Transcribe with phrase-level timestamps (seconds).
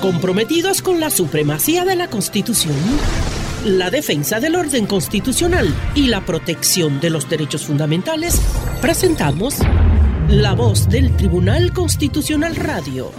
[0.00, 2.76] Comprometidos con la supremacía de la Constitución,
[3.64, 8.40] la defensa del orden constitucional y la protección de los derechos fundamentales,
[8.80, 9.56] presentamos
[10.28, 13.12] La Voz del Tribunal Constitucional Radio,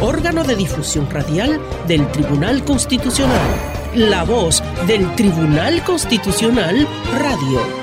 [0.00, 3.48] órgano de difusión radial del Tribunal Constitucional.
[3.94, 6.86] La Voz del Tribunal Constitucional
[7.18, 7.77] Radio.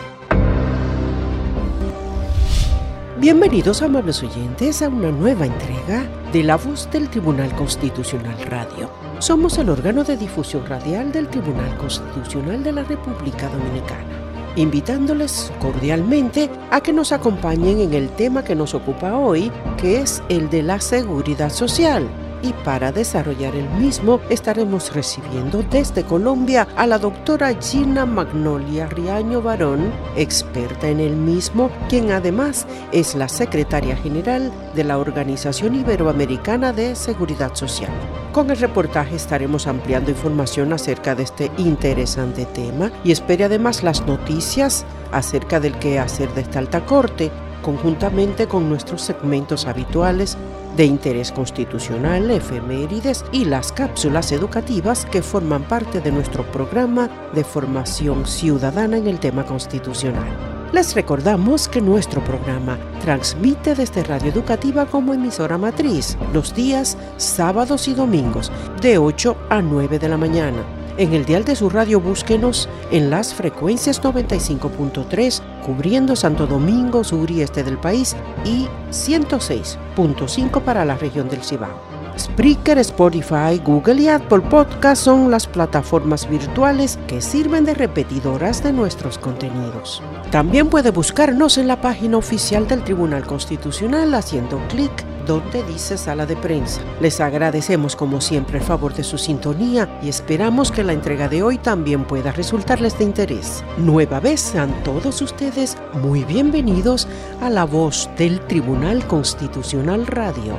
[3.17, 8.89] Bienvenidos, amables oyentes, a una nueva entrega de La Voz del Tribunal Constitucional Radio.
[9.19, 16.49] Somos el órgano de difusión radial del Tribunal Constitucional de la República Dominicana, invitándoles cordialmente
[16.71, 20.63] a que nos acompañen en el tema que nos ocupa hoy, que es el de
[20.63, 22.09] la seguridad social
[22.41, 29.41] y para desarrollar el mismo estaremos recibiendo desde Colombia a la doctora Gina Magnolia Riaño
[29.41, 36.73] Barón, experta en el mismo, quien además es la secretaria general de la Organización Iberoamericana
[36.73, 37.91] de Seguridad Social.
[38.31, 44.05] Con el reportaje estaremos ampliando información acerca de este interesante tema y espere además las
[44.05, 47.31] noticias acerca del quehacer de esta alta corte,
[47.65, 50.37] conjuntamente con nuestros segmentos habituales
[50.77, 57.43] de interés constitucional, efemérides y las cápsulas educativas que forman parte de nuestro programa de
[57.43, 60.27] formación ciudadana en el tema constitucional.
[60.73, 67.87] Les recordamos que nuestro programa transmite desde Radio Educativa como emisora matriz los días sábados
[67.87, 71.99] y domingos de 8 a 9 de la mañana en el dial de su radio
[71.99, 80.61] búsquenos en las frecuencias 95.3 cubriendo Santo Domingo, sur y este del país y 106.5
[80.61, 81.95] para la región del Cibao.
[82.17, 88.71] Spreaker, Spotify, Google y Apple Podcast son las plataformas virtuales que sirven de repetidoras de
[88.71, 90.01] nuestros contenidos.
[90.31, 94.91] También puede buscarnos en la página oficial del Tribunal Constitucional haciendo clic
[95.25, 96.81] donde dice sala de prensa.
[97.01, 101.43] Les agradecemos como siempre el favor de su sintonía y esperamos que la entrega de
[101.43, 103.63] hoy también pueda resultarles de interés.
[103.77, 107.07] Nueva vez sean todos ustedes muy bienvenidos
[107.41, 110.57] a la voz del Tribunal Constitucional Radio.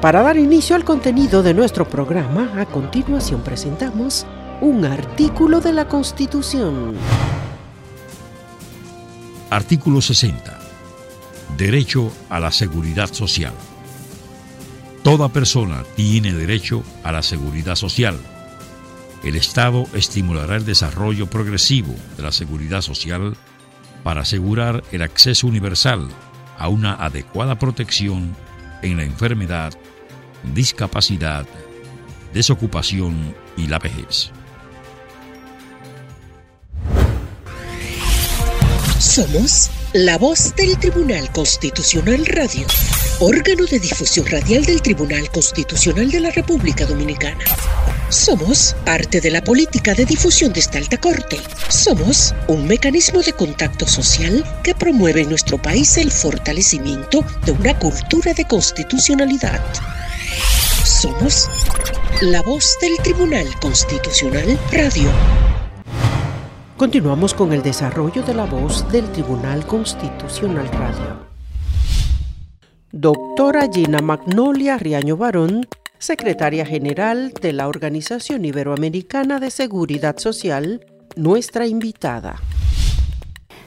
[0.00, 4.26] Para dar inicio al contenido de nuestro programa, a continuación presentamos
[4.60, 6.94] un artículo de la Constitución.
[9.50, 10.63] Artículo 60
[11.56, 13.52] Derecho a la seguridad social.
[15.04, 18.18] Toda persona tiene derecho a la seguridad social.
[19.22, 23.36] El Estado estimulará el desarrollo progresivo de la seguridad social
[24.02, 26.08] para asegurar el acceso universal
[26.58, 28.34] a una adecuada protección
[28.82, 29.74] en la enfermedad,
[30.54, 31.46] discapacidad,
[32.32, 34.32] desocupación y la vejez.
[38.98, 42.66] Somos la voz del Tribunal Constitucional Radio,
[43.18, 47.44] órgano de difusión radial del Tribunal Constitucional de la República Dominicana.
[48.08, 51.38] Somos parte de la política de difusión de esta alta corte.
[51.68, 57.76] Somos un mecanismo de contacto social que promueve en nuestro país el fortalecimiento de una
[57.78, 59.60] cultura de constitucionalidad.
[60.84, 61.48] Somos
[62.22, 65.10] la voz del Tribunal Constitucional Radio.
[66.76, 71.18] Continuamos con el desarrollo de la voz del Tribunal Constitucional Radio.
[72.90, 75.68] Doctora Gina Magnolia Riaño Barón,
[75.98, 80.84] secretaria general de la Organización Iberoamericana de Seguridad Social,
[81.14, 82.40] nuestra invitada.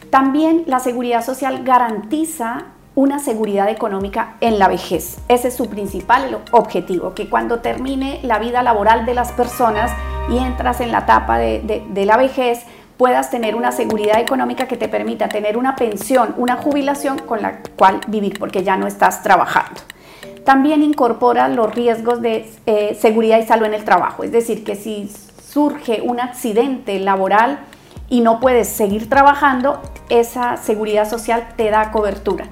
[0.09, 5.19] También la seguridad social garantiza una seguridad económica en la vejez.
[5.29, 9.91] Ese es su principal objetivo, que cuando termine la vida laboral de las personas
[10.29, 12.66] y entras en la etapa de, de la vejez,
[12.97, 17.59] puedas tener una seguridad económica que te permita tener una pensión, una jubilación con la
[17.76, 19.82] cual vivir, porque ya no estás trabajando.
[20.44, 24.76] También incorpora los riesgos de eh, seguridad y salud en el trabajo, es decir, que
[24.76, 25.11] si
[25.47, 27.59] surge un accidente laboral
[28.09, 32.46] y no puedes seguir trabajando, esa seguridad social te da cobertura.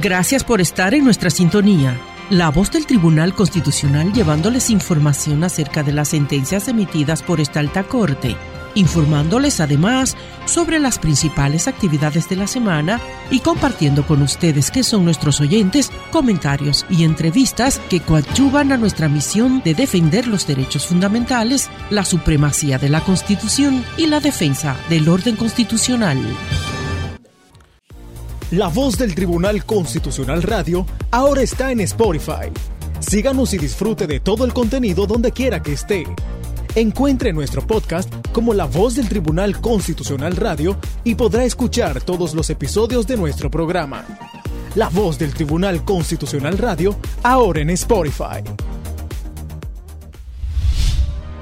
[0.00, 1.96] Gracias por estar en nuestra sintonía.
[2.30, 7.84] La voz del Tribunal Constitucional llevándoles información acerca de las sentencias emitidas por esta alta
[7.84, 8.36] corte.
[8.76, 10.16] informándoles además
[10.46, 13.00] sobre las principales actividades de la semana
[13.30, 19.08] y compartiendo con ustedes que son nuestros oyentes comentarios y entrevistas que coadyuvan a nuestra
[19.08, 25.08] misión de defender los derechos fundamentales, la supremacía de la Constitución y la defensa del
[25.08, 26.18] orden constitucional.
[28.54, 32.52] La voz del Tribunal Constitucional Radio ahora está en Spotify.
[33.00, 36.04] Síganos y disfrute de todo el contenido donde quiera que esté.
[36.76, 42.48] Encuentre nuestro podcast como La Voz del Tribunal Constitucional Radio y podrá escuchar todos los
[42.48, 44.04] episodios de nuestro programa.
[44.76, 48.44] La Voz del Tribunal Constitucional Radio, ahora en Spotify.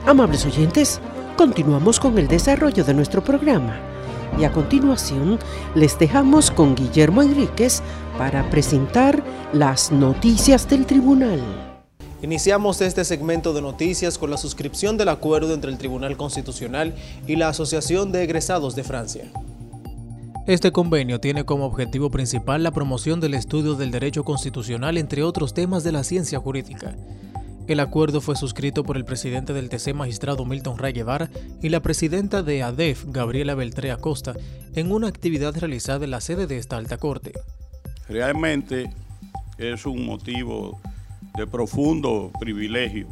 [0.06, 0.98] Amables oyentes,
[1.36, 3.91] continuamos con el desarrollo de nuestro programa
[4.38, 5.38] y a continuación
[5.74, 7.82] les dejamos con Guillermo Enríquez
[8.18, 11.40] para presentar las noticias del tribunal.
[12.22, 16.94] Iniciamos este segmento de noticias con la suscripción del acuerdo entre el Tribunal Constitucional
[17.26, 19.24] y la Asociación de Egresados de Francia.
[20.46, 25.54] Este convenio tiene como objetivo principal la promoción del estudio del derecho constitucional, entre otros
[25.54, 26.96] temas de la ciencia jurídica.
[27.68, 31.30] El acuerdo fue suscrito por el presidente del TC magistrado Milton Ray Guevara
[31.62, 34.34] y la presidenta de ADEF, Gabriela Beltré Acosta,
[34.74, 37.32] en una actividad realizada en la sede de esta alta corte.
[38.08, 38.90] Realmente
[39.58, 40.80] es un motivo
[41.36, 43.06] de profundo privilegio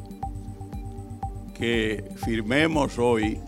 [1.54, 3.38] que firmemos hoy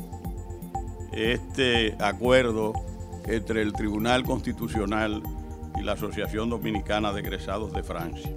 [1.12, 2.74] este acuerdo
[3.26, 5.22] entre el Tribunal Constitucional
[5.78, 8.30] y la Asociación Dominicana de Egresados de Francia.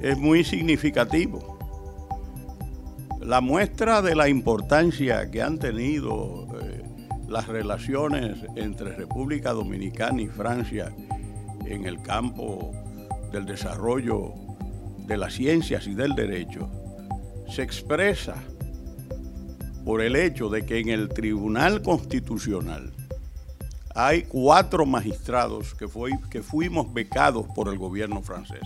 [0.00, 1.58] Es muy significativo.
[3.20, 6.82] La muestra de la importancia que han tenido eh,
[7.28, 10.94] las relaciones entre República Dominicana y Francia
[11.66, 12.72] en el campo
[13.32, 14.32] del desarrollo
[15.06, 16.70] de las ciencias y del derecho
[17.48, 18.36] se expresa
[19.84, 22.92] por el hecho de que en el Tribunal Constitucional
[23.94, 28.62] hay cuatro magistrados que, fue, que fuimos becados por el gobierno francés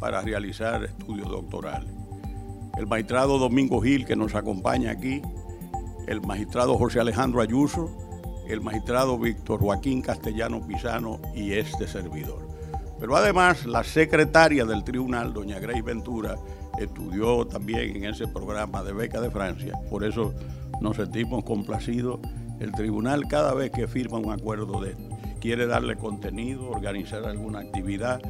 [0.00, 1.92] para realizar estudios doctorales.
[2.76, 5.22] El magistrado Domingo Gil, que nos acompaña aquí,
[6.08, 7.88] el magistrado José Alejandro Ayuso,
[8.48, 12.48] el magistrado Víctor Joaquín Castellano Pisano y este servidor.
[12.98, 16.36] Pero además la secretaria del tribunal, doña Grace Ventura,
[16.78, 19.78] estudió también en ese programa de beca de Francia.
[19.88, 20.34] Por eso
[20.80, 22.20] nos sentimos complacidos.
[22.58, 24.96] El tribunal cada vez que firma un acuerdo de
[25.40, 28.20] quiere darle contenido, organizar alguna actividad,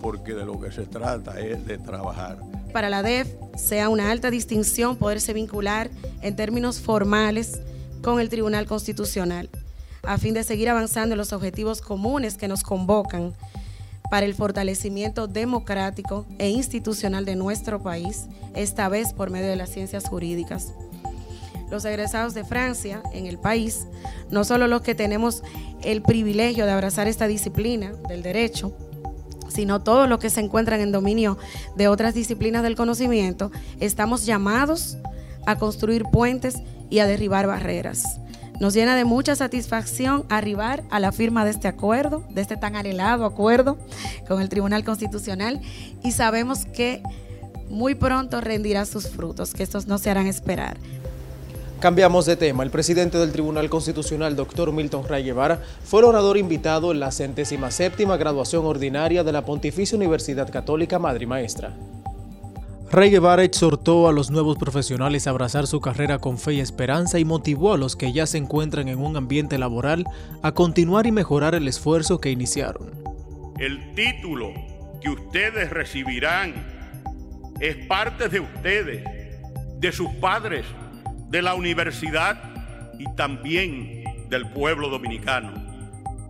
[0.00, 2.38] porque de lo que se trata es de trabajar.
[2.72, 5.90] Para la DEF sea una alta distinción poderse vincular
[6.22, 7.60] en términos formales
[8.02, 9.50] con el Tribunal Constitucional,
[10.02, 13.34] a fin de seguir avanzando en los objetivos comunes que nos convocan
[14.10, 19.70] para el fortalecimiento democrático e institucional de nuestro país, esta vez por medio de las
[19.70, 20.72] ciencias jurídicas.
[21.70, 23.86] Los egresados de Francia en el país,
[24.30, 25.44] no solo los que tenemos
[25.84, 28.74] el privilegio de abrazar esta disciplina del derecho,
[29.50, 31.38] sino todos los que se encuentran en dominio
[31.76, 34.96] de otras disciplinas del conocimiento, estamos llamados
[35.46, 36.56] a construir puentes
[36.88, 38.20] y a derribar barreras.
[38.60, 42.76] Nos llena de mucha satisfacción arribar a la firma de este acuerdo, de este tan
[42.76, 43.78] anhelado acuerdo
[44.28, 45.60] con el Tribunal Constitucional
[46.02, 47.02] y sabemos que
[47.70, 50.76] muy pronto rendirá sus frutos, que estos no se harán esperar.
[51.80, 52.62] Cambiamos de tema.
[52.62, 57.10] El presidente del Tribunal Constitucional, doctor Milton Ray Guevara, fue el orador invitado en la
[57.10, 61.74] centésima séptima graduación ordinaria de la Pontificia Universidad Católica Madre Maestra.
[62.92, 67.18] Rey Guevara exhortó a los nuevos profesionales a abrazar su carrera con fe y esperanza
[67.18, 70.04] y motivó a los que ya se encuentran en un ambiente laboral
[70.42, 72.90] a continuar y mejorar el esfuerzo que iniciaron.
[73.58, 74.52] El título
[75.00, 76.52] que ustedes recibirán
[77.58, 79.02] es parte de ustedes,
[79.78, 80.66] de sus padres,
[81.30, 82.42] de la universidad
[82.98, 85.54] y también del pueblo dominicano.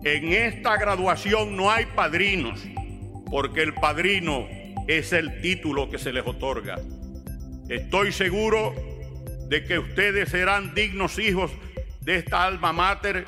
[0.03, 2.59] En esta graduación no hay padrinos,
[3.29, 4.47] porque el padrino
[4.87, 6.79] es el título que se les otorga.
[7.67, 8.73] Estoy seguro
[9.47, 11.51] de que ustedes serán dignos hijos
[12.01, 13.25] de esta alma mater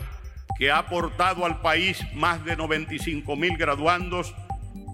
[0.58, 4.34] que ha aportado al país más de 95 mil graduandos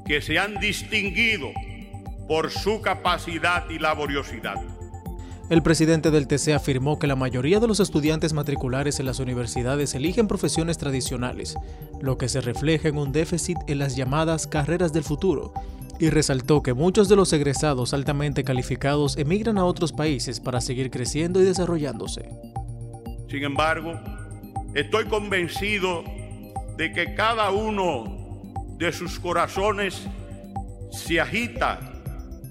[0.06, 1.52] que se han distinguido
[2.28, 4.56] por su capacidad y laboriosidad.
[5.50, 9.96] El presidente del TC afirmó que la mayoría de los estudiantes matriculares en las universidades
[9.96, 11.56] eligen profesiones tradicionales,
[12.00, 15.52] lo que se refleja en un déficit en las llamadas carreras del futuro,
[16.00, 20.92] y resaltó que muchos de los egresados altamente calificados emigran a otros países para seguir
[20.92, 22.30] creciendo y desarrollándose.
[23.28, 24.00] Sin embargo,
[24.76, 26.04] estoy convencido
[26.78, 30.00] de que cada uno de sus corazones
[30.92, 31.80] se agita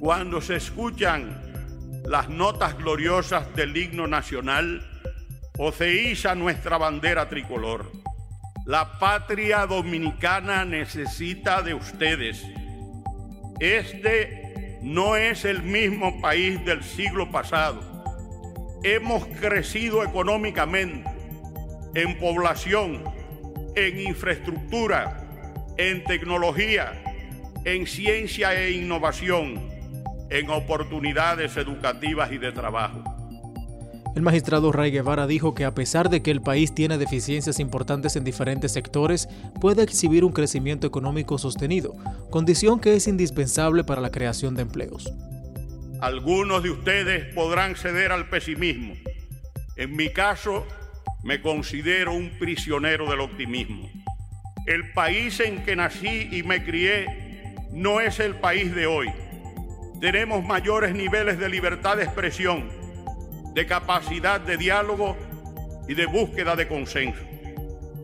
[0.00, 1.47] cuando se escuchan
[2.08, 4.82] las notas gloriosas del himno nacional
[5.58, 7.92] o se iza nuestra bandera tricolor.
[8.64, 12.46] La patria dominicana necesita de ustedes.
[13.60, 17.82] Este no es el mismo país del siglo pasado.
[18.82, 21.10] Hemos crecido económicamente,
[21.94, 23.04] en población,
[23.76, 25.26] en infraestructura,
[25.76, 27.02] en tecnología,
[27.64, 29.67] en ciencia e innovación,
[30.30, 33.02] en oportunidades educativas y de trabajo.
[34.14, 38.16] El magistrado Ray Guevara dijo que a pesar de que el país tiene deficiencias importantes
[38.16, 39.28] en diferentes sectores,
[39.60, 41.94] puede exhibir un crecimiento económico sostenido,
[42.30, 45.12] condición que es indispensable para la creación de empleos.
[46.00, 48.94] Algunos de ustedes podrán ceder al pesimismo.
[49.76, 50.66] En mi caso,
[51.22, 53.88] me considero un prisionero del optimismo.
[54.66, 59.08] El país en que nací y me crié no es el país de hoy.
[60.00, 62.68] Tenemos mayores niveles de libertad de expresión,
[63.52, 65.16] de capacidad de diálogo
[65.88, 67.20] y de búsqueda de consenso.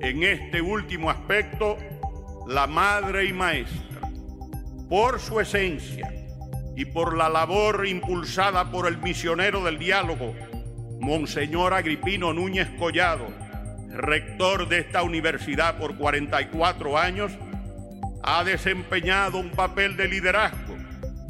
[0.01, 1.79] En este último aspecto,
[2.49, 4.11] la madre y maestra,
[4.89, 6.13] por su esencia
[6.75, 10.35] y por la labor impulsada por el misionero del diálogo,
[10.99, 13.29] Monseñor Agripino Núñez Collado,
[13.93, 17.31] rector de esta universidad por 44 años,
[18.25, 20.74] ha desempeñado un papel de liderazgo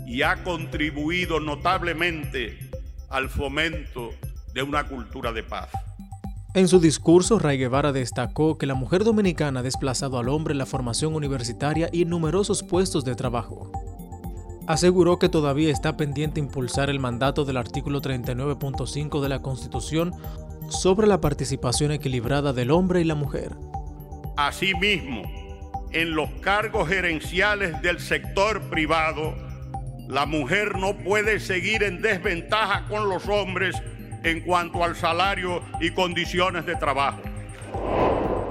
[0.06, 2.58] y ha contribuido notablemente
[3.08, 4.10] al fomento
[4.52, 5.70] de una cultura de paz.
[6.54, 10.58] En su discurso, Ray Guevara destacó que la mujer dominicana ha desplazado al hombre en
[10.58, 13.72] la formación universitaria y en numerosos puestos de trabajo.
[14.68, 20.12] Aseguró que todavía está pendiente impulsar el mandato del artículo 39.5 de la Constitución
[20.68, 23.56] sobre la participación equilibrada del hombre y la mujer.
[24.36, 25.24] Asimismo,
[25.90, 29.34] en los cargos gerenciales del sector privado,
[30.08, 33.76] la mujer no puede seguir en desventaja con los hombres
[34.22, 37.20] en cuanto al salario y condiciones de trabajo.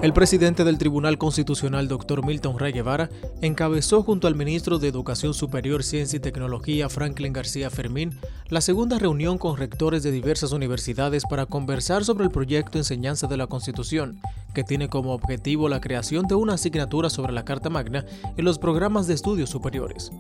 [0.03, 3.09] El presidente del Tribunal Constitucional, doctor Milton Ray Guevara,
[3.41, 8.19] encabezó junto al ministro de Educación Superior, Ciencia y Tecnología, Franklin García Fermín,
[8.49, 13.37] la segunda reunión con rectores de diversas universidades para conversar sobre el proyecto Enseñanza de
[13.37, 14.19] la Constitución,
[14.53, 18.05] que tiene como objetivo la creación de una asignatura sobre la Carta Magna
[18.35, 20.11] en los programas de estudios superiores.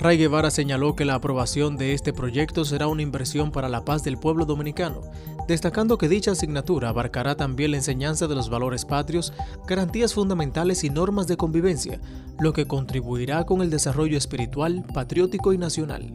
[0.00, 4.04] Ray Guevara señaló que la aprobación de este proyecto será una inversión para la paz
[4.04, 5.00] del pueblo dominicano,
[5.48, 9.32] destacando que dicha asignatura abarcará también la enseñanza de los valores patrios,
[9.66, 12.00] garantías fundamentales y normas de convivencia,
[12.38, 16.12] lo que contribuirá con el desarrollo espiritual, patriótico y nacional.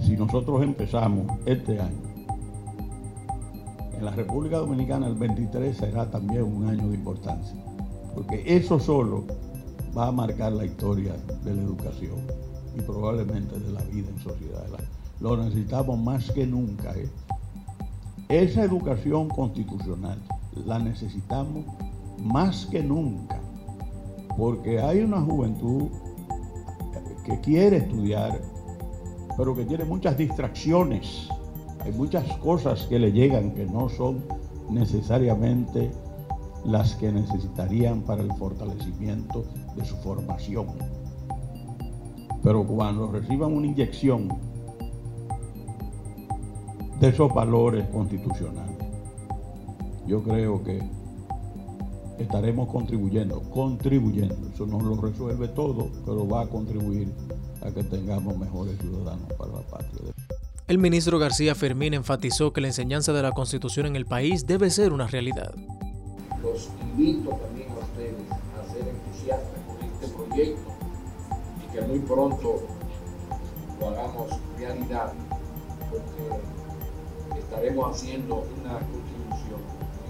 [0.00, 2.02] Si nosotros empezamos este año,
[3.98, 7.62] en la República Dominicana el 23 será también un año de importancia,
[8.14, 9.26] porque eso solo
[9.94, 11.12] va a marcar la historia
[11.44, 14.66] de la educación y probablemente de la vida en sociedad.
[15.20, 16.94] Lo necesitamos más que nunca.
[16.96, 17.08] ¿eh?
[18.28, 20.18] Esa educación constitucional
[20.66, 21.64] la necesitamos
[22.22, 23.38] más que nunca,
[24.36, 25.88] porque hay una juventud
[27.24, 28.40] que quiere estudiar,
[29.36, 31.28] pero que tiene muchas distracciones.
[31.84, 34.24] Hay muchas cosas que le llegan que no son
[34.70, 35.90] necesariamente
[36.64, 39.44] las que necesitarían para el fortalecimiento
[39.76, 40.66] de su formación.
[42.42, 44.28] Pero cuando reciban una inyección
[47.00, 48.76] de esos valores constitucionales,
[50.06, 50.82] yo creo que
[52.18, 54.36] estaremos contribuyendo, contribuyendo.
[54.52, 57.08] Eso no lo resuelve todo, pero va a contribuir
[57.62, 60.12] a que tengamos mejores ciudadanos para la patria.
[60.66, 64.70] El ministro García Fermín enfatizó que la enseñanza de la Constitución en el país debe
[64.70, 65.54] ser una realidad.
[66.42, 70.67] Los invito también a ustedes a ser entusiastas con este proyecto
[71.98, 72.62] muy pronto
[73.80, 75.12] lo hagamos realidad,
[75.90, 79.60] porque estaremos haciendo una contribución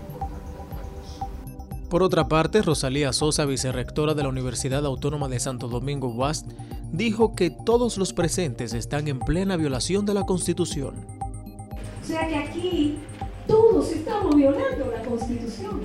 [0.00, 1.88] importante al país.
[1.90, 6.50] Por otra parte, Rosalía Sosa, vicerrectora de la Universidad Autónoma de Santo Domingo UAST,
[6.92, 10.94] dijo que todos los presentes están en plena violación de la Constitución.
[12.02, 12.98] O sea que aquí
[13.46, 15.82] todos estamos violando la Constitución.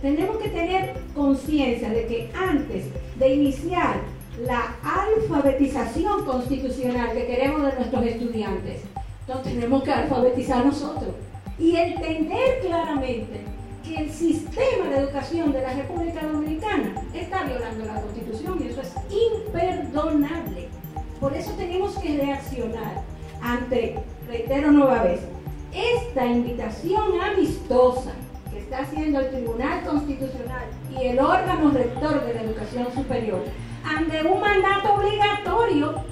[0.00, 7.72] Tenemos que tener conciencia de que antes de iniciar la alfabetización constitucional que queremos de
[7.78, 8.82] nuestros estudiantes.
[9.26, 11.14] Entonces tenemos que alfabetizar nosotros
[11.58, 13.44] y entender claramente
[13.84, 18.80] que el sistema de educación de la República Dominicana está violando la Constitución y eso
[18.80, 20.68] es imperdonable.
[21.20, 23.02] Por eso tenemos que reaccionar
[23.42, 23.98] ante,
[24.28, 25.20] reitero nueva vez,
[25.72, 28.12] esta invitación amistosa
[28.50, 33.42] que está haciendo el Tribunal Constitucional y el órgano rector de la educación superior
[33.84, 36.11] ante un mandato obligatorio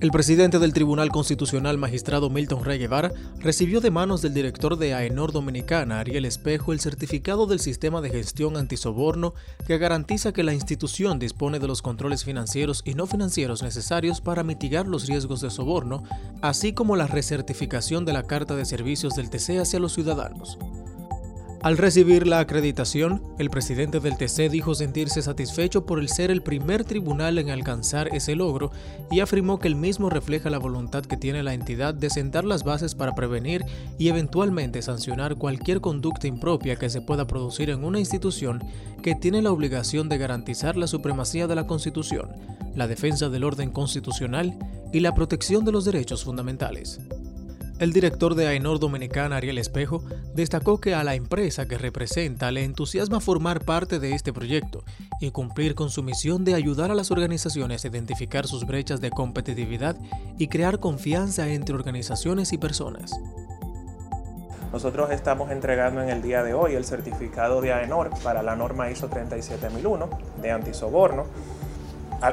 [0.00, 4.92] El presidente del Tribunal Constitucional, magistrado Milton Rey Guevara, recibió de manos del director de
[4.92, 9.34] AENOR Dominicana, Ariel Espejo, el certificado del sistema de gestión antisoborno
[9.66, 14.42] que garantiza que la institución dispone de los controles financieros y no financieros necesarios para
[14.42, 16.02] mitigar los riesgos de soborno,
[16.42, 20.58] así como la recertificación de la Carta de Servicios del TC hacia los ciudadanos.
[21.64, 26.42] Al recibir la acreditación, el presidente del TC dijo sentirse satisfecho por el ser el
[26.42, 28.70] primer tribunal en alcanzar ese logro
[29.10, 32.64] y afirmó que el mismo refleja la voluntad que tiene la entidad de sentar las
[32.64, 33.64] bases para prevenir
[33.96, 38.62] y eventualmente sancionar cualquier conducta impropia que se pueda producir en una institución
[39.02, 42.28] que tiene la obligación de garantizar la supremacía de la Constitución,
[42.74, 44.54] la defensa del orden constitucional
[44.92, 47.00] y la protección de los derechos fundamentales.
[47.84, 52.64] El director de AENOR Dominicana, Ariel Espejo, destacó que a la empresa que representa le
[52.64, 54.84] entusiasma formar parte de este proyecto
[55.20, 59.10] y cumplir con su misión de ayudar a las organizaciones a identificar sus brechas de
[59.10, 59.98] competitividad
[60.38, 63.12] y crear confianza entre organizaciones y personas.
[64.72, 68.90] Nosotros estamos entregando en el día de hoy el certificado de AENOR para la norma
[68.90, 70.08] ISO 37001
[70.40, 71.26] de antisoborno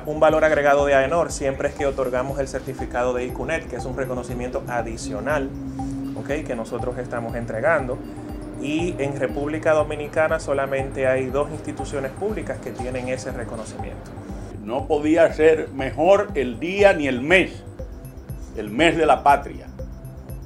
[0.05, 3.85] un valor agregado de AENOR siempre es que otorgamos el certificado de ICUNET, que es
[3.85, 5.49] un reconocimiento adicional
[6.39, 7.97] que nosotros estamos entregando.
[8.61, 14.11] Y en República Dominicana solamente hay dos instituciones públicas que tienen ese reconocimiento.
[14.63, 17.63] No podía ser mejor el día ni el mes,
[18.55, 19.67] el mes de la patria,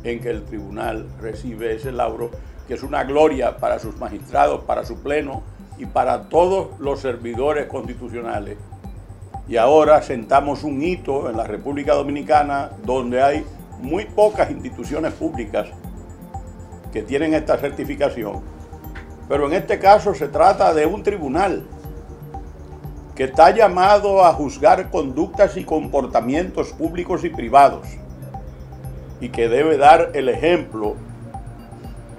[0.04, 2.32] en que el tribunal recibe ese lauro,
[2.68, 5.44] que es una gloria para sus magistrados, para su pleno
[5.78, 8.58] y para todos los servidores constitucionales
[9.48, 13.46] y ahora sentamos un hito en la República Dominicana donde hay
[13.80, 15.68] muy pocas instituciones públicas
[16.92, 18.42] que tienen esta certificación.
[19.28, 21.66] Pero en este caso se trata de un tribunal
[23.16, 27.88] que está llamado a juzgar conductas y comportamientos públicos y privados
[29.22, 30.96] y que debe dar el ejemplo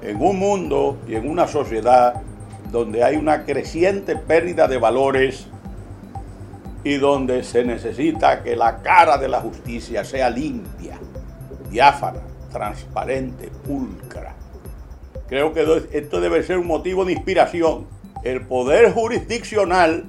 [0.02, 2.22] en un mundo y en una sociedad
[2.70, 5.48] donde hay una creciente pérdida de valores
[6.86, 10.96] y donde se necesita que la cara de la justicia sea limpia,
[11.68, 12.20] diáfana,
[12.52, 14.36] transparente, pulcra.
[15.28, 17.88] Creo que esto debe ser un motivo de inspiración.
[18.22, 20.04] El poder jurisdiccional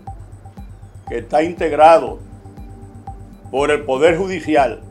[1.09, 2.19] que está integrado
[3.49, 4.83] por el Poder Judicial,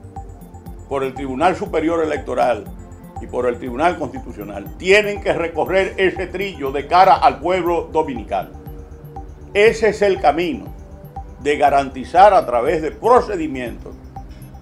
[0.89, 2.65] por el Tribunal Superior Electoral
[3.21, 8.51] y por el Tribunal Constitucional, tienen que recorrer ese trillo de cara al pueblo dominicano.
[9.55, 10.76] Ese es el camino
[11.47, 13.95] de garantizar a través de procedimientos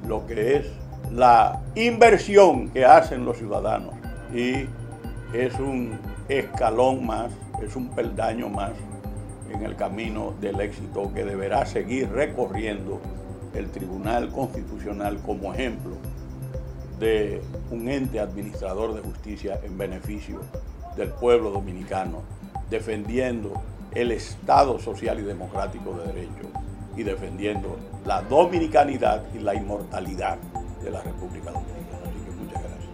[0.07, 0.66] lo que es
[1.11, 3.94] la inversión que hacen los ciudadanos.
[4.35, 4.66] Y
[5.33, 8.73] es un escalón más, es un peldaño más
[9.51, 13.01] en el camino del éxito que deberá seguir recorriendo
[13.55, 15.92] el Tribunal Constitucional como ejemplo
[17.01, 20.40] de un ente administrador de justicia en beneficio
[20.99, 22.20] del pueblo dominicano,
[22.68, 23.55] defendiendo
[23.92, 26.63] el Estado social y democrático de derecho
[26.96, 27.76] y defendiendo
[28.07, 30.38] la dominicanidad y la inmortalidad
[30.83, 32.02] de la República Dominicana.
[32.04, 32.85] Así que muchas gracias.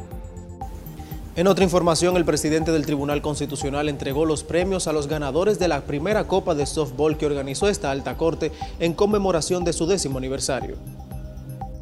[1.36, 5.68] En otra información, el presidente del Tribunal Constitucional entregó los premios a los ganadores de
[5.68, 10.18] la primera Copa de Softball que organizó esta alta corte en conmemoración de su décimo
[10.18, 10.76] aniversario.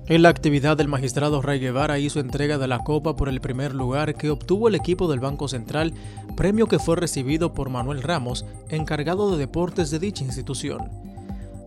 [0.09, 3.75] En la actividad, el magistrado Ray Guevara hizo entrega de la copa por el primer
[3.75, 5.93] lugar que obtuvo el equipo del Banco Central,
[6.35, 11.08] premio que fue recibido por Manuel Ramos, encargado de deportes de dicha institución.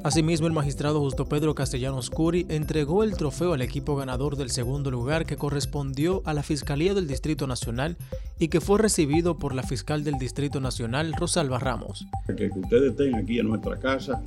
[0.03, 4.89] Asimismo, el magistrado Justo Pedro Castellanos Curi entregó el trofeo al equipo ganador del segundo
[4.89, 7.97] lugar que correspondió a la Fiscalía del Distrito Nacional
[8.39, 12.07] y que fue recibido por la fiscal del Distrito Nacional, Rosalba Ramos.
[12.35, 14.23] Que ustedes estén aquí en nuestra casa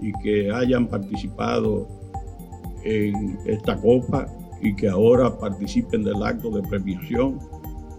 [0.00, 1.88] y que hayan participado
[2.84, 4.28] en esta copa
[4.62, 7.40] y que ahora participen del acto de premiación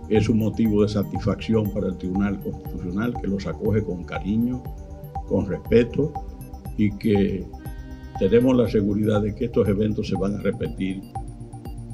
[0.07, 4.63] es un motivo de satisfacción para el Tribunal Constitucional que los acoge con cariño,
[5.27, 6.13] con respeto
[6.77, 7.45] y que
[8.19, 11.01] tenemos la seguridad de que estos eventos se van a repetir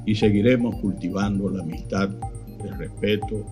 [0.06, 2.10] y seguiremos cultivando la amistad,
[2.64, 3.44] el respeto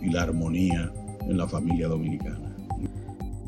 [0.00, 2.40] y la armonía en la familia dominicana.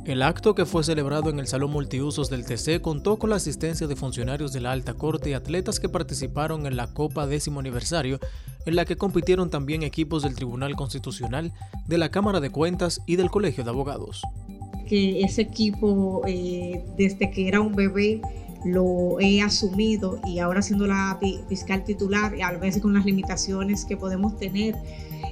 [0.05, 3.87] El acto que fue celebrado en el Salón Multiusos del TC contó con la asistencia
[3.87, 8.19] de funcionarios de la Alta Corte y atletas que participaron en la Copa décimo aniversario,
[8.66, 11.53] en la que compitieron también equipos del Tribunal Constitucional,
[11.87, 14.23] de la Cámara de Cuentas y del Colegio de Abogados
[14.90, 18.20] que ese equipo, eh, desde que era un bebé,
[18.64, 21.16] lo he asumido y ahora siendo la
[21.48, 24.74] fiscal titular, a veces con las limitaciones que podemos tener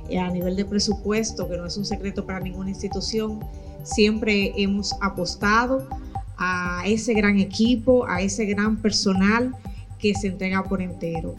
[0.09, 3.41] eh, a nivel de presupuesto, que no es un secreto para ninguna institución,
[3.83, 5.89] siempre hemos apostado
[6.37, 9.57] a ese gran equipo, a ese gran personal
[9.99, 11.35] que se entrega por entero.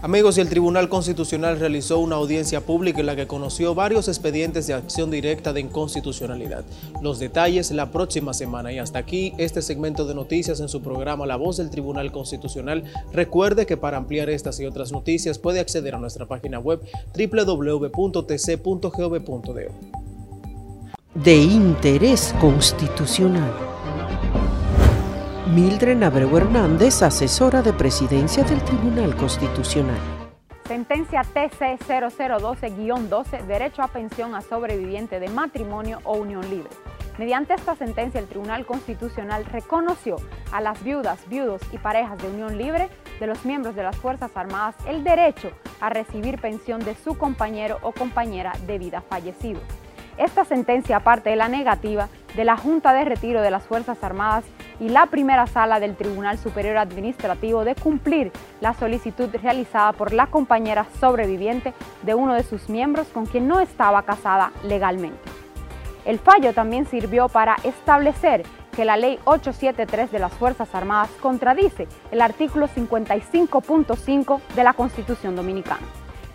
[0.00, 4.74] Amigos, el Tribunal Constitucional realizó una audiencia pública en la que conoció varios expedientes de
[4.74, 6.64] acción directa de inconstitucionalidad.
[7.02, 8.72] Los detalles la próxima semana.
[8.72, 12.84] Y hasta aquí este segmento de noticias en su programa La Voz del Tribunal Constitucional.
[13.12, 16.80] Recuerde que para ampliar estas y otras noticias puede acceder a nuestra página web
[17.16, 17.88] www.tc.gov.do.
[21.14, 23.77] De interés constitucional.
[25.54, 29.96] Mildred Abreu Hernández, asesora de presidencia del Tribunal Constitucional.
[30.66, 36.68] Sentencia TC 0012-12, derecho a pensión a sobreviviente de matrimonio o unión libre.
[37.16, 40.16] Mediante esta sentencia, el Tribunal Constitucional reconoció
[40.52, 44.30] a las viudas, viudos y parejas de unión libre de los miembros de las Fuerzas
[44.34, 49.60] Armadas el derecho a recibir pensión de su compañero o compañera de vida fallecido.
[50.18, 54.44] Esta sentencia parte de la negativa de la Junta de Retiro de las Fuerzas Armadas
[54.80, 60.26] y la primera sala del Tribunal Superior Administrativo de cumplir la solicitud realizada por la
[60.26, 65.20] compañera sobreviviente de uno de sus miembros con quien no estaba casada legalmente.
[66.04, 68.42] El fallo también sirvió para establecer
[68.74, 75.36] que la Ley 873 de las Fuerzas Armadas contradice el artículo 55.5 de la Constitución
[75.36, 75.86] Dominicana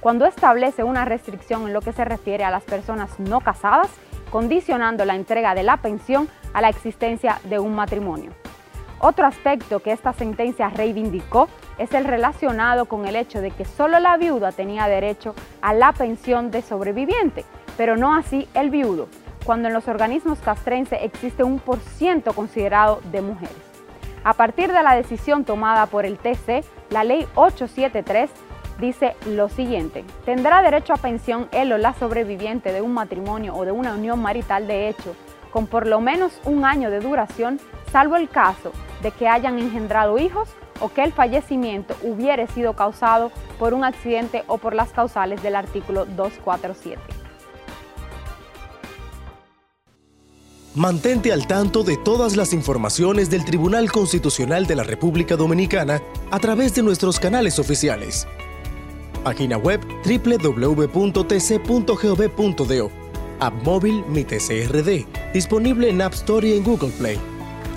[0.03, 3.87] cuando establece una restricción en lo que se refiere a las personas no casadas,
[4.29, 8.31] condicionando la entrega de la pensión a la existencia de un matrimonio.
[8.99, 13.97] Otro aspecto que esta sentencia reivindicó es el relacionado con el hecho de que solo
[13.99, 17.45] la viuda tenía derecho a la pensión de sobreviviente,
[17.77, 19.07] pero no así el viudo,
[19.45, 23.55] cuando en los organismos castrenses existe un por ciento considerado de mujeres.
[24.25, 28.29] A partir de la decisión tomada por el TC, la Ley 873
[28.79, 33.65] dice lo siguiente, tendrá derecho a pensión él o la sobreviviente de un matrimonio o
[33.65, 35.15] de una unión marital de hecho,
[35.51, 37.59] con por lo menos un año de duración,
[37.91, 43.31] salvo el caso de que hayan engendrado hijos o que el fallecimiento hubiere sido causado
[43.59, 46.99] por un accidente o por las causales del artículo 247.
[50.75, 56.39] Mantente al tanto de todas las informaciones del Tribunal Constitucional de la República Dominicana a
[56.39, 58.27] través de nuestros canales oficiales
[59.23, 60.91] Página web www.tc.gov.do.
[63.39, 67.17] App móvil Mi TCRD, disponible en App Store y en Google Play.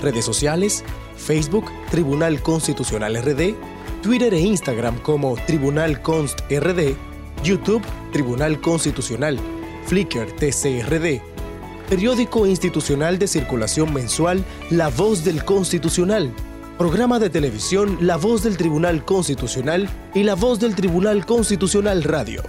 [0.02, 0.84] Redes sociales,
[1.16, 3.54] Facebook, Tribunal Constitucional RD,
[4.02, 6.94] Twitter e Instagram como Tribunal Const RD,
[7.42, 7.82] YouTube,
[8.12, 9.38] Tribunal Constitucional,
[9.86, 11.20] Flickr TCRD,
[11.88, 16.32] periódico institucional de circulación mensual La Voz del Constitucional,
[16.76, 22.42] programa de televisión La Voz del Tribunal Constitucional y La Voz del Tribunal Constitucional Radio.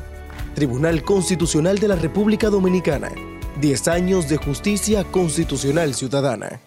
[0.54, 3.10] Tribunal Constitucional de la República Dominicana.
[3.62, 6.60] 10 años de justicia constitucional ciudadana.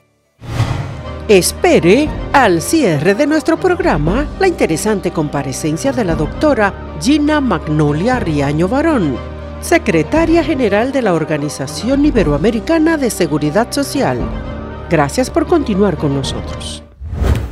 [1.28, 8.68] Espere al cierre de nuestro programa la interesante comparecencia de la doctora Gina Magnolia Riaño
[8.68, 9.16] Barón,
[9.60, 14.18] secretaria general de la Organización Iberoamericana de Seguridad Social.
[14.88, 16.82] Gracias por continuar con nosotros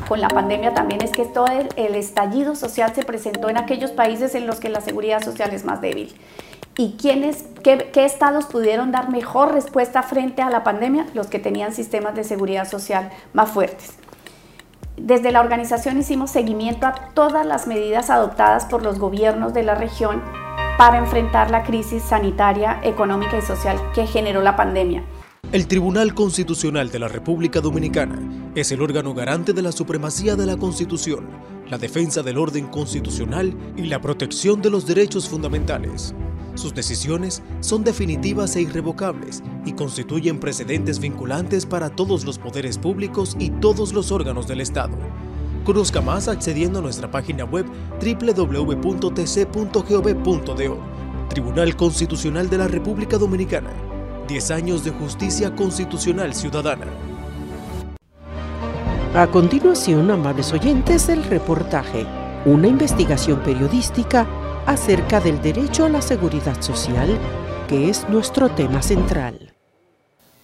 [0.09, 4.35] con la pandemia también es que todo el, estallido social se presentó en aquellos países
[4.35, 6.14] en los que la seguridad social es más débil.
[6.79, 11.07] ¿Y quiénes, qué, qué, estados pudieron dar mejor respuesta frente a la pandemia?
[11.12, 13.99] Los que tenían sistemas de seguridad social más fuertes.
[14.97, 19.75] Desde la organización hicimos seguimiento a todas las medidas adoptadas por los gobiernos de la
[19.75, 20.23] región
[20.79, 25.05] para enfrentar la crisis sanitaria, económica y social que generó la pandemia.
[25.51, 30.44] El Tribunal Constitucional de la República Dominicana es el órgano garante de la supremacía de
[30.44, 31.27] la Constitución,
[31.70, 36.14] la defensa del orden constitucional y la protección de los derechos fundamentales.
[36.55, 43.35] Sus decisiones son definitivas e irrevocables y constituyen precedentes vinculantes para todos los poderes públicos
[43.38, 44.98] y todos los órganos del Estado.
[45.64, 47.64] Conozca más accediendo a nuestra página web
[48.03, 48.79] www.tc.gov.do.
[51.31, 53.88] Tribunal Constitucional de la República Dominicana
[54.29, 56.87] 10 años de justicia constitucional ciudadana.
[59.14, 62.07] A continuación, amables oyentes, el reportaje,
[62.45, 64.29] una investigación periodística
[64.67, 67.19] acerca del derecho a la seguridad social,
[67.69, 69.55] que es nuestro tema central.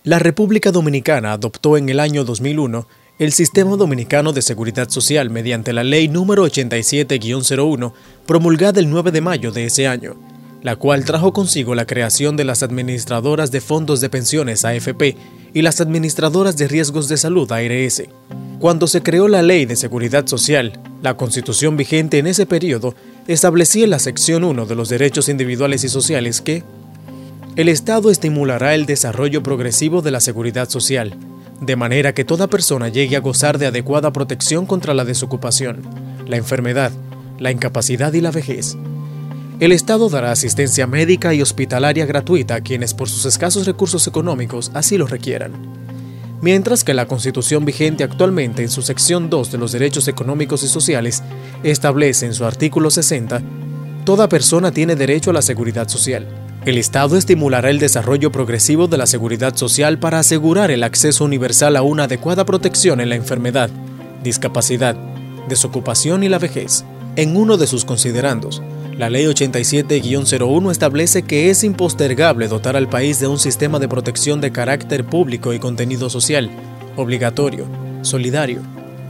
[0.03, 5.75] La República Dominicana adoptó en el año 2001 el Sistema Dominicano de Seguridad Social mediante
[5.75, 7.93] la Ley número 87-01,
[8.27, 10.34] promulgada el 9 de mayo de ese año
[10.65, 15.15] la cual trajo consigo la creación de las administradoras de fondos de pensiones AFP
[15.53, 18.05] y las administradoras de riesgos de salud ARS.
[18.61, 22.95] Cuando se creó la Ley de Seguridad Social, la constitución vigente en ese periodo
[23.29, 26.63] establecía en la sección 1 de los derechos individuales y sociales que
[27.57, 31.15] el Estado estimulará el desarrollo progresivo de la seguridad social,
[31.61, 35.83] de manera que toda persona llegue a gozar de adecuada protección contra la desocupación,
[36.27, 36.91] la enfermedad,
[37.39, 38.79] la incapacidad y la vejez
[39.61, 44.73] el Estado dará asistencia médica y hospitalaria gratuita a quienes por sus escasos recursos económicos
[44.75, 45.53] así lo requieran.
[46.41, 50.69] Mientras que la Constitución vigente actualmente en su sección 2 de los derechos económicos y
[50.69, 51.23] sociales
[51.63, 53.43] establece en su artículo 60,
[54.05, 56.27] toda persona tiene derecho a la seguridad social.
[56.67, 61.77] El Estado estimulará el desarrollo progresivo de la seguridad social para asegurar el acceso universal
[61.77, 63.71] a una adecuada protección en la enfermedad,
[64.23, 64.97] discapacidad,
[65.49, 66.85] desocupación y la vejez.
[67.17, 68.61] En uno de sus considerandos,
[68.99, 74.41] la Ley 87-01 establece que es impostergable dotar al país de un sistema de protección
[74.41, 76.51] de carácter público y contenido social,
[76.97, 77.67] obligatorio,
[78.03, 78.61] solidario,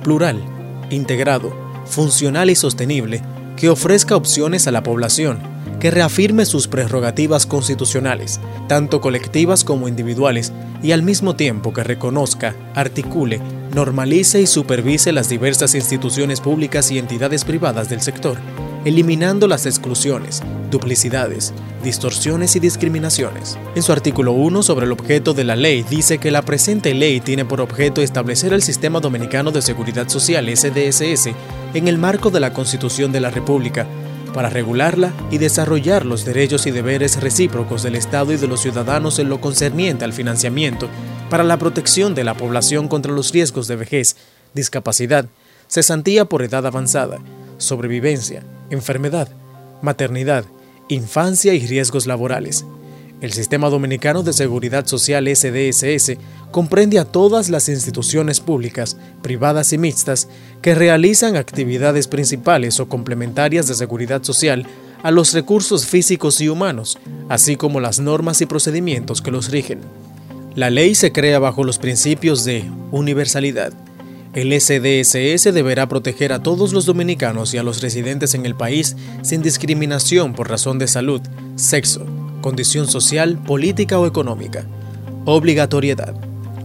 [0.02, 0.42] plural,
[0.90, 3.22] integrado, funcional y sostenible,
[3.56, 5.38] que ofrezca opciones a la población,
[5.80, 12.54] que reafirme sus prerrogativas constitucionales, tanto colectivas como individuales, y al mismo tiempo que reconozca,
[12.74, 13.40] articule,
[13.74, 18.38] normalice y supervise las diversas instituciones públicas y entidades privadas del sector
[18.84, 23.58] eliminando las exclusiones, duplicidades, distorsiones y discriminaciones.
[23.74, 27.20] En su artículo 1 sobre el objeto de la ley dice que la presente ley
[27.20, 31.30] tiene por objeto establecer el Sistema Dominicano de Seguridad Social SDSS
[31.74, 33.86] en el marco de la Constitución de la República
[34.34, 39.18] para regularla y desarrollar los derechos y deberes recíprocos del Estado y de los ciudadanos
[39.18, 40.88] en lo concerniente al financiamiento
[41.30, 44.16] para la protección de la población contra los riesgos de vejez,
[44.52, 45.26] discapacidad,
[45.68, 47.20] cesantía por edad avanzada,
[47.58, 49.28] sobrevivencia, enfermedad,
[49.82, 50.44] maternidad,
[50.88, 52.64] infancia y riesgos laborales.
[53.20, 56.18] El Sistema Dominicano de Seguridad Social SDSS
[56.50, 60.28] comprende a todas las instituciones públicas, privadas y mixtas
[60.60, 64.66] que realizan actividades principales o complementarias de seguridad social
[65.02, 66.98] a los recursos físicos y humanos,
[67.28, 69.80] así como las normas y procedimientos que los rigen.
[70.54, 73.72] La ley se crea bajo los principios de universalidad,
[74.34, 78.96] el SDSS deberá proteger a todos los dominicanos y a los residentes en el país
[79.22, 81.20] sin discriminación por razón de salud,
[81.54, 82.04] sexo,
[82.40, 84.66] condición social, política o económica.
[85.24, 86.14] Obligatoriedad.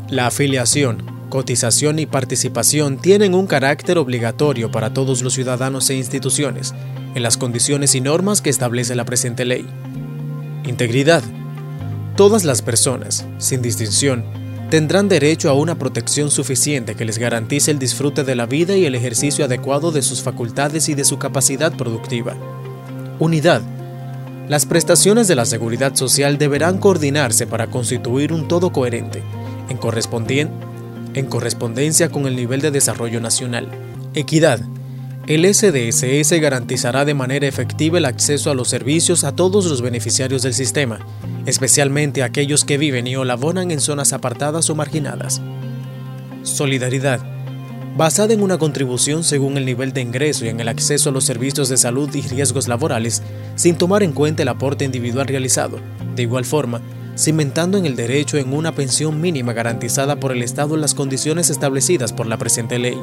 [0.09, 6.73] La afiliación, cotización y participación tienen un carácter obligatorio para todos los ciudadanos e instituciones,
[7.13, 9.67] en las condiciones y normas que establece la presente ley.
[10.65, 11.21] Integridad.
[12.15, 14.25] Todas las personas, sin distinción,
[14.69, 18.85] tendrán derecho a una protección suficiente que les garantice el disfrute de la vida y
[18.85, 22.35] el ejercicio adecuado de sus facultades y de su capacidad productiva.
[23.17, 23.61] Unidad.
[24.47, 29.23] Las prestaciones de la seguridad social deberán coordinarse para constituir un todo coherente,
[29.69, 29.79] en,
[31.13, 33.67] en correspondencia con el nivel de desarrollo nacional.
[34.13, 34.59] Equidad.
[35.29, 40.41] El SDSS garantizará de manera efectiva el acceso a los servicios a todos los beneficiarios
[40.41, 41.05] del sistema,
[41.45, 45.39] especialmente aquellos que viven y o laboran en zonas apartadas o marginadas.
[46.41, 47.19] Solidaridad.
[47.95, 51.25] Basada en una contribución según el nivel de ingreso y en el acceso a los
[51.25, 53.21] servicios de salud y riesgos laborales,
[53.55, 55.79] sin tomar en cuenta el aporte individual realizado.
[56.15, 56.81] De igual forma,
[57.15, 61.51] cimentando en el derecho en una pensión mínima garantizada por el Estado en las condiciones
[61.51, 62.97] establecidas por la presente ley.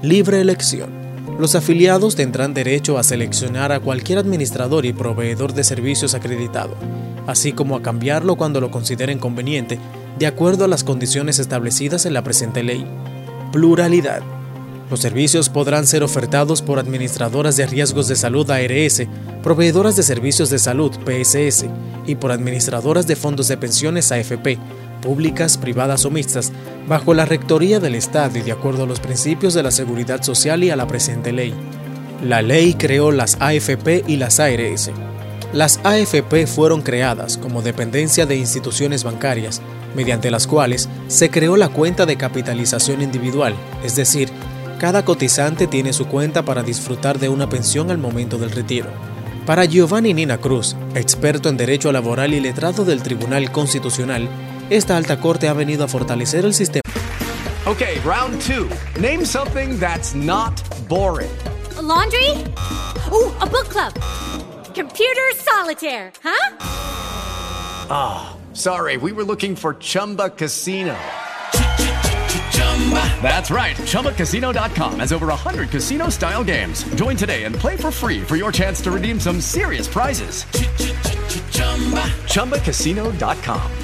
[0.00, 1.03] Libre elección.
[1.38, 6.76] Los afiliados tendrán derecho a seleccionar a cualquier administrador y proveedor de servicios acreditado,
[7.26, 9.80] así como a cambiarlo cuando lo consideren conveniente,
[10.16, 12.86] de acuerdo a las condiciones establecidas en la presente ley.
[13.50, 14.22] Pluralidad.
[14.88, 19.02] Los servicios podrán ser ofertados por administradoras de riesgos de salud ARS,
[19.42, 21.66] proveedoras de servicios de salud PSS
[22.06, 24.58] y por administradoras de fondos de pensiones AFP,
[25.04, 26.50] públicas, privadas o mixtas,
[26.88, 30.64] bajo la rectoría del Estado y de acuerdo a los principios de la seguridad social
[30.64, 31.54] y a la presente ley.
[32.24, 34.90] La ley creó las AFP y las ARS.
[35.52, 39.60] Las AFP fueron creadas como dependencia de instituciones bancarias,
[39.94, 44.30] mediante las cuales se creó la cuenta de capitalización individual, es decir,
[44.80, 48.88] cada cotizante tiene su cuenta para disfrutar de una pensión al momento del retiro.
[49.46, 54.26] Para Giovanni Nina Cruz, experto en derecho laboral y letrado del Tribunal Constitucional,
[54.70, 56.82] esta alta corte ha venido a fortalecer el sistema.
[57.66, 58.68] Okay, round two.
[59.00, 60.52] Name something that's not
[60.88, 61.30] boring.
[61.78, 62.30] A laundry?
[63.10, 63.94] Ooh, a book club.
[64.74, 66.56] Computer solitaire, huh?
[67.88, 68.98] Ah, oh, sorry.
[68.98, 70.94] We were looking for Chumba Casino.
[73.22, 73.76] That's right.
[73.76, 76.84] ChumbaCasino.com has over 100 casino style games.
[76.96, 80.44] Join today and play for free for your chance to redeem some serious prizes.
[82.28, 83.83] ChumbaCasino.com.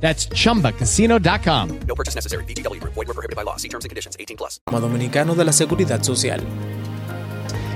[0.00, 1.80] That's chumbacasino.com.
[1.88, 2.44] No purchase necessary.
[2.44, 2.80] BGW.
[2.82, 3.56] Void were prohibited by law.
[3.56, 4.60] See terms and conditions 18 plus.
[4.70, 6.40] Dominicano de la Seguridad Social.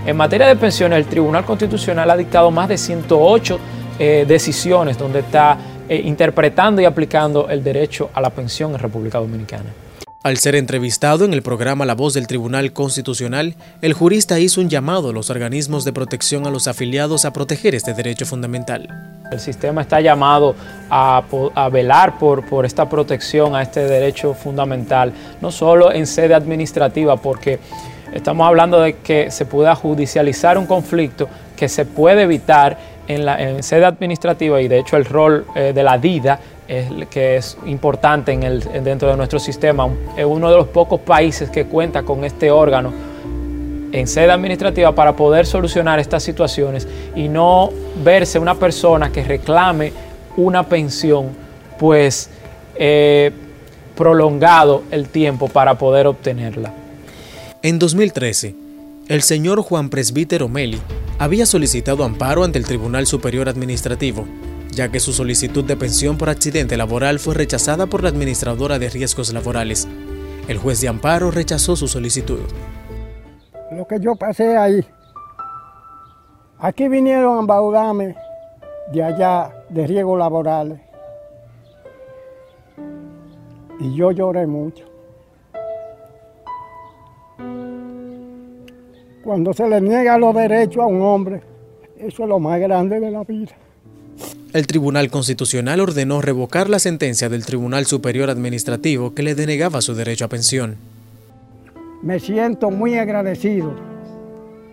[0.06, 3.59] En materia de pensiones, el Tribunal Constitucional ha dictado más de 108
[3.98, 9.18] eh, decisiones donde está eh, interpretando y aplicando el derecho a la pensión en República
[9.18, 9.70] Dominicana.
[10.22, 14.68] Al ser entrevistado en el programa La Voz del Tribunal Constitucional, el jurista hizo un
[14.68, 18.87] llamado a los organismos de protección a los afiliados a proteger este derecho fundamental.
[19.33, 20.54] El sistema está llamado
[20.90, 21.22] a,
[21.72, 27.59] velar por, esta protección a este derecho fundamental, no solo en sede administrativa, porque
[28.12, 32.76] estamos hablando de que se pueda judicializar un conflicto que se puede evitar
[33.09, 36.38] en, la, sede administrativa y de hecho el rol eh, de la DIDA
[37.11, 39.88] que es importante en el, dentro de nuestro sistema.
[40.16, 42.92] Es uno de los pocos países que cuenta con este órgano
[43.92, 47.70] en sede administrativa para poder solucionar estas situaciones y no
[48.04, 49.92] verse una persona que reclame
[50.37, 51.30] una pensión,
[51.78, 52.30] pues
[52.76, 53.33] eh,
[53.96, 56.72] prolongado el tiempo para poder obtenerla.
[57.62, 58.54] En 2013,
[59.09, 60.80] el señor Juan Presbítero Meli
[61.18, 64.24] había solicitado amparo ante el Tribunal Superior Administrativo
[64.70, 68.88] ya que su solicitud de pensión por accidente laboral fue rechazada por la administradora de
[68.88, 69.88] riesgos laborales.
[70.48, 72.40] El juez de amparo rechazó su solicitud.
[73.72, 74.85] Lo que yo pasé ahí,
[76.59, 78.16] aquí vinieron a embaudarme
[78.92, 80.80] de allá de riesgos laborales
[83.80, 84.85] y yo lloré mucho.
[89.24, 91.42] Cuando se le niega los derechos a un hombre,
[91.96, 93.52] eso es lo más grande de la vida.
[94.53, 99.94] El Tribunal Constitucional ordenó revocar la sentencia del Tribunal Superior Administrativo que le denegaba su
[99.94, 100.77] derecho a pensión.
[102.03, 103.75] Me siento muy agradecido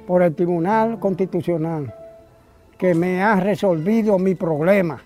[0.07, 1.93] por el Tribunal Constitucional
[2.77, 5.01] que me ha resolvido mi problema.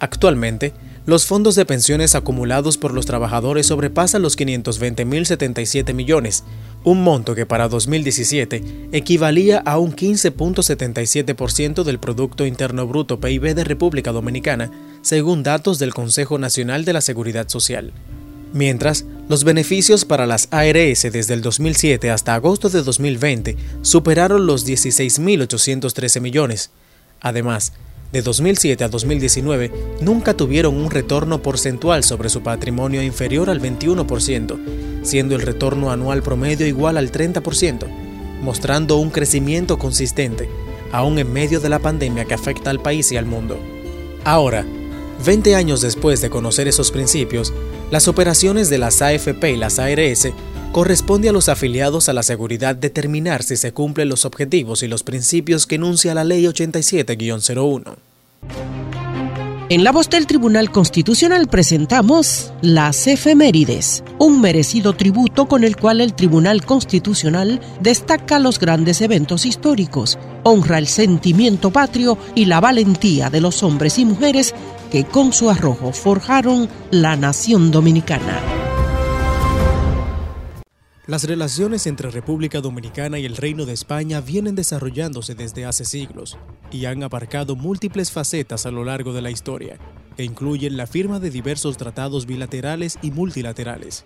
[0.00, 0.72] Actualmente,
[1.08, 6.44] los fondos de pensiones acumulados por los trabajadores sobrepasan los 520.077 millones,
[6.84, 13.64] un monto que para 2017 equivalía a un 15.77% del Producto Interno Bruto PIB de
[13.64, 17.94] República Dominicana, según datos del Consejo Nacional de la Seguridad Social.
[18.52, 24.66] Mientras, los beneficios para las ARS desde el 2007 hasta agosto de 2020 superaron los
[24.66, 26.70] 16.813 millones.
[27.22, 27.72] Además,
[28.12, 35.02] de 2007 a 2019 nunca tuvieron un retorno porcentual sobre su patrimonio inferior al 21%,
[35.02, 37.86] siendo el retorno anual promedio igual al 30%,
[38.42, 40.48] mostrando un crecimiento consistente,
[40.90, 43.58] aún en medio de la pandemia que afecta al país y al mundo.
[44.24, 44.64] Ahora,
[45.24, 47.52] 20 años después de conocer esos principios,
[47.90, 50.28] las operaciones de las AFP y las ARS
[50.72, 55.02] corresponde a los afiliados a la seguridad determinar si se cumplen los objetivos y los
[55.02, 57.96] principios que enuncia la Ley 87-01.
[59.70, 66.00] En la voz del Tribunal Constitucional presentamos las efemérides, un merecido tributo con el cual
[66.00, 73.28] el Tribunal Constitucional destaca los grandes eventos históricos, honra el sentimiento patrio y la valentía
[73.28, 74.54] de los hombres y mujeres
[74.90, 78.57] que con su arrojo forjaron la nación dominicana.
[81.08, 86.36] Las relaciones entre República Dominicana y el Reino de España vienen desarrollándose desde hace siglos
[86.70, 89.78] y han abarcado múltiples facetas a lo largo de la historia,
[90.18, 94.04] que incluyen la firma de diversos tratados bilaterales y multilaterales.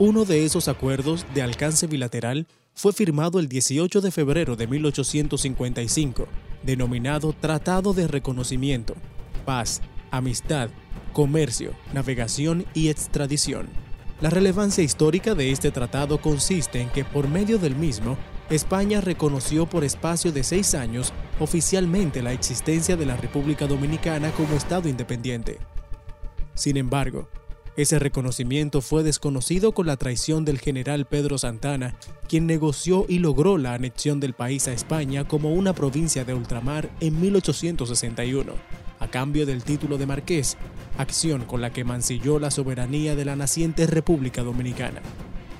[0.00, 6.26] Uno de esos acuerdos de alcance bilateral fue firmado el 18 de febrero de 1855,
[6.64, 8.96] denominado Tratado de Reconocimiento,
[9.44, 9.80] Paz,
[10.10, 10.70] Amistad,
[11.12, 13.89] Comercio, Navegación y Extradición
[14.20, 18.18] la relevancia histórica de este tratado consiste en que por medio del mismo,
[18.50, 24.54] España reconoció por espacio de seis años oficialmente la existencia de la República Dominicana como
[24.54, 25.58] Estado independiente.
[26.54, 27.28] Sin embargo,
[27.76, 31.94] ese reconocimiento fue desconocido con la traición del general Pedro Santana,
[32.28, 36.90] quien negoció y logró la anexión del país a España como una provincia de ultramar
[37.00, 40.56] en 1861 a cambio del título de marqués,
[40.96, 45.00] acción con la que mancilló la soberanía de la naciente República Dominicana.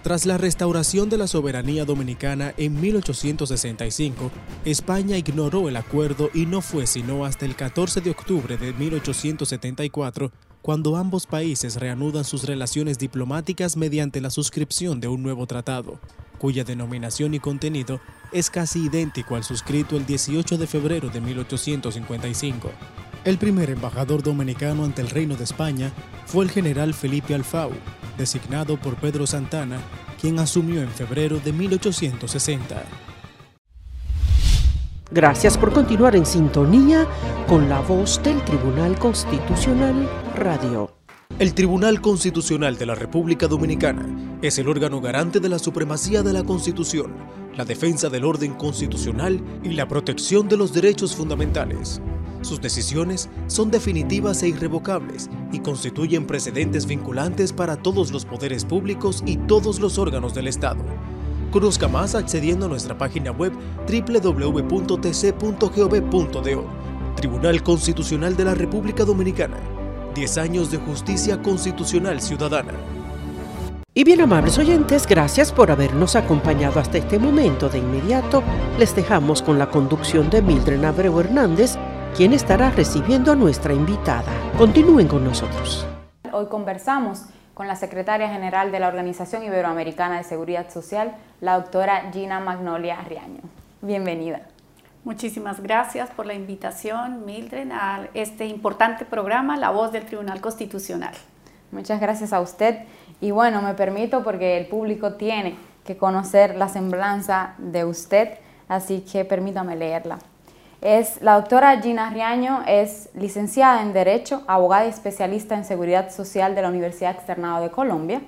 [0.03, 4.31] Tras la restauración de la soberanía dominicana en 1865,
[4.65, 10.33] España ignoró el acuerdo y no fue sino hasta el 14 de octubre de 1874
[10.63, 15.99] cuando ambos países reanudan sus relaciones diplomáticas mediante la suscripción de un nuevo tratado,
[16.39, 18.01] cuya denominación y contenido
[18.33, 22.71] es casi idéntico al suscrito el 18 de febrero de 1855.
[23.23, 25.93] El primer embajador dominicano ante el Reino de España
[26.25, 27.71] fue el general Felipe Alfau,
[28.17, 29.79] designado por Pedro Santana,
[30.19, 32.83] quien asumió en febrero de 1860.
[35.11, 37.07] Gracias por continuar en sintonía
[37.47, 40.97] con la voz del Tribunal Constitucional Radio.
[41.39, 46.33] El Tribunal Constitucional de la República Dominicana es el órgano garante de la supremacía de
[46.33, 47.13] la Constitución,
[47.55, 52.01] la defensa del orden constitucional y la protección de los derechos fundamentales.
[52.43, 59.23] Sus decisiones son definitivas e irrevocables y constituyen precedentes vinculantes para todos los poderes públicos
[59.27, 60.83] y todos los órganos del Estado.
[61.51, 63.53] Conozca más accediendo a nuestra página web
[63.87, 64.71] www.tc.gov.do.
[67.17, 69.59] Tribunal Constitucional de la República Dominicana.
[70.15, 72.73] 10 años de justicia constitucional ciudadana.
[73.93, 77.69] Y bien amables oyentes, gracias por habernos acompañado hasta este momento.
[77.69, 78.43] De inmediato
[78.79, 81.77] les dejamos con la conducción de Mildred Abreu Hernández
[82.17, 84.33] quien estará recibiendo a nuestra invitada.
[84.59, 85.87] Continúen con nosotros.
[86.33, 92.11] Hoy conversamos con la secretaria general de la Organización Iberoamericana de Seguridad Social, la doctora
[92.13, 93.43] Gina Magnolia Riaño.
[93.83, 94.43] Bienvenida.
[95.05, 101.15] Muchísimas gracias por la invitación, Mildred, a este importante programa, La Voz del Tribunal Constitucional.
[101.73, 102.81] Muchas gracias a usted.
[103.21, 108.39] Y bueno, me permito porque el público tiene que conocer la semblanza de usted,
[108.69, 110.19] así que permítame leerla.
[110.81, 116.55] Es, la doctora Gina Riaño es licenciada en Derecho, abogada y especialista en Seguridad Social
[116.55, 118.23] de la Universidad Externado de Colombia.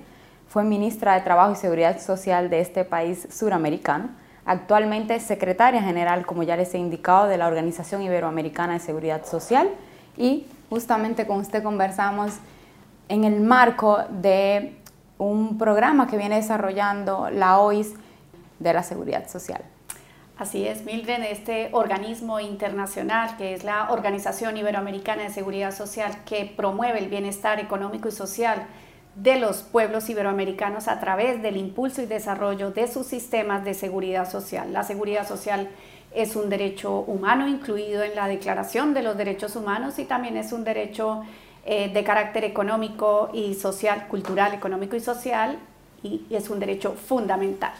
[0.47, 4.09] Fue ministra de Trabajo y Seguridad Social de este país suramericano.
[4.45, 9.25] Actualmente es secretaria general, como ya les he indicado, de la Organización Iberoamericana de Seguridad
[9.25, 9.71] Social.
[10.15, 12.33] Y justamente con usted conversamos
[13.09, 14.77] en el marco de
[15.17, 17.93] un programa que viene desarrollando la OIS
[18.59, 19.63] de la Seguridad Social.
[20.35, 26.51] Así es, Mildred, este organismo internacional que es la Organización Iberoamericana de Seguridad Social que
[26.57, 28.65] promueve el bienestar económico y social
[29.15, 34.27] de los pueblos iberoamericanos a través del impulso y desarrollo de sus sistemas de seguridad
[34.27, 34.73] social.
[34.73, 35.69] La seguridad social
[36.15, 40.51] es un derecho humano incluido en la Declaración de los Derechos Humanos y también es
[40.51, 41.21] un derecho
[41.63, 45.59] eh, de carácter económico y social, cultural, económico y social,
[46.01, 47.73] y es un derecho fundamental.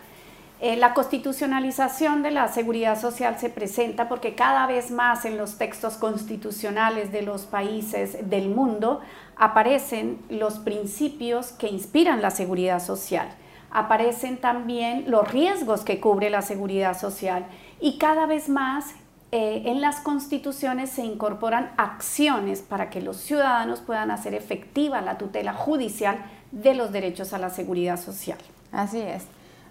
[0.66, 5.58] Eh, la constitucionalización de la seguridad social se presenta porque cada vez más en los
[5.58, 9.02] textos constitucionales de los países del mundo
[9.36, 13.28] aparecen los principios que inspiran la seguridad social.
[13.72, 17.46] Aparecen también los riesgos que cubre la seguridad social
[17.82, 18.94] y cada vez más
[19.34, 25.18] eh, en las constituciones se incorporan acciones para que los ciudadanos puedan hacer efectiva la
[25.18, 26.20] tutela judicial
[26.54, 28.38] de los derechos a la seguridad social.
[28.72, 29.28] Así es.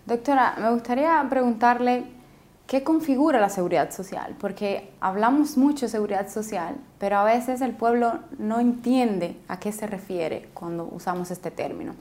[0.06, 2.04] Doctora, me gustaría preguntarle
[2.66, 7.72] qué configura la seguridad social, porque hablamos mucho de seguridad social, pero a veces el
[7.72, 11.94] pueblo no entiende a qué se refiere cuando usamos este término.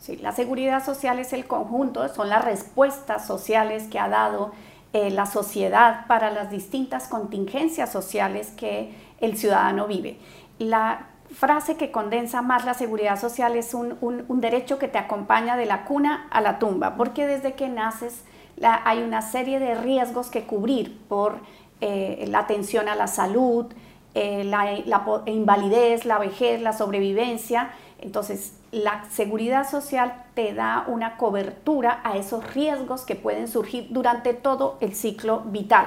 [0.00, 4.50] Sí, la seguridad social es el conjunto, son las respuestas sociales que ha dado
[4.92, 10.18] eh, la sociedad para las distintas contingencias sociales que el ciudadano vive.
[10.58, 15.66] La frase que condensa más la seguridad social es un, derecho que te acompaña de
[15.66, 18.24] la cuna a la tumba, porque desde que naces
[18.62, 21.40] hay una serie de riesgos que cubrir por
[21.80, 23.66] eh, la atención a la salud,
[24.14, 24.78] eh, la,
[25.26, 27.70] invalidez, la vejez, la sobrevivencia.
[27.98, 34.34] Entonces, la seguridad social te da una cobertura a esos riesgos que pueden surgir durante
[34.34, 35.86] todo el ciclo vital.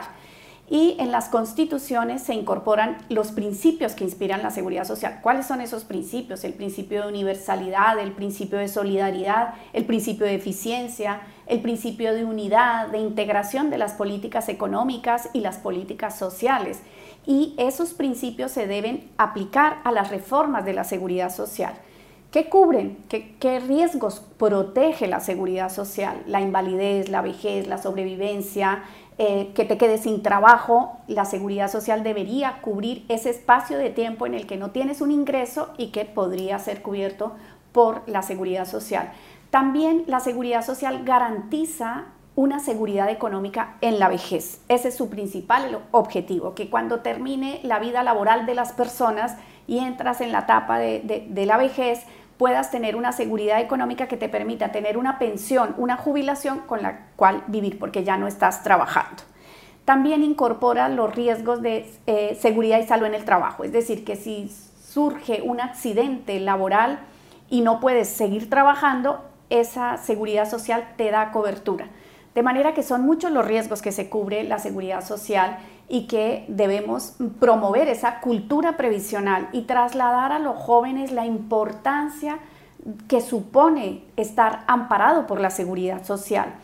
[0.68, 5.20] Y en las constituciones se incorporan los principios que inspiran la seguridad social.
[5.22, 6.44] ¿Cuáles son esos principios?
[6.44, 12.26] El principio de universalidad, el principio de solidaridad, el principio de eficiencia, el principio de
[12.26, 16.80] unidad, de integración de las políticas económicas y las políticas sociales.
[17.28, 21.76] Y esos principios se deben aplicar a las reformas de la seguridad social.
[22.32, 22.98] ¿Qué cubren?
[23.08, 26.22] ¿Qué, ¿Qué, riesgos protege la seguridad social?
[26.28, 28.84] La invalidez, la vejez, la sobrevivencia,
[29.18, 34.26] eh, que te quedes sin trabajo, la seguridad social debería cubrir ese espacio de tiempo
[34.26, 37.32] en el que no tienes un ingreso y que podría ser cubierto
[37.72, 39.12] por la seguridad social.
[39.52, 42.06] También la seguridad social garantiza
[42.36, 44.60] una seguridad económica en la vejez.
[44.68, 49.80] Ese es su principal objetivo, que cuando termine la vida laboral de las personas y
[49.80, 52.04] entras en la etapa de, de la vejez,
[52.38, 57.08] puedas tener una seguridad económica que te permita tener una pensión, una jubilación con la
[57.16, 59.24] cual vivir, porque ya no estás trabajando.
[59.86, 64.16] También incorpora los riesgos de eh, seguridad y salud en el trabajo, es decir, que
[64.16, 64.52] si
[64.84, 67.00] surge un accidente laboral
[67.50, 71.88] y no puedes seguir trabajando, esa seguridad social te da cobertura.
[72.34, 76.46] De manera que son muchos los riesgos que se cubre la seguridad social y que
[76.48, 82.40] debemos promover esa cultura previsional y trasladar a los jóvenes la importancia
[83.08, 86.56] que supone estar amparado por la seguridad social.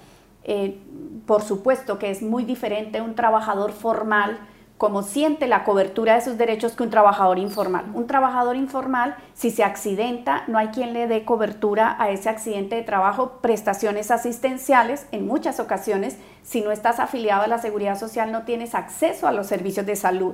[0.43, 0.79] Eh,
[1.25, 4.39] por supuesto que es muy diferente un trabajador formal
[4.81, 7.85] como siente la cobertura de sus derechos que un trabajador informal.
[7.93, 12.77] Un trabajador informal, si se accidenta, no hay quien le dé cobertura a ese accidente
[12.77, 18.31] de trabajo, prestaciones asistenciales, en muchas ocasiones, si no estás afiliado a la seguridad social,
[18.31, 20.33] no tienes acceso a los servicios de salud.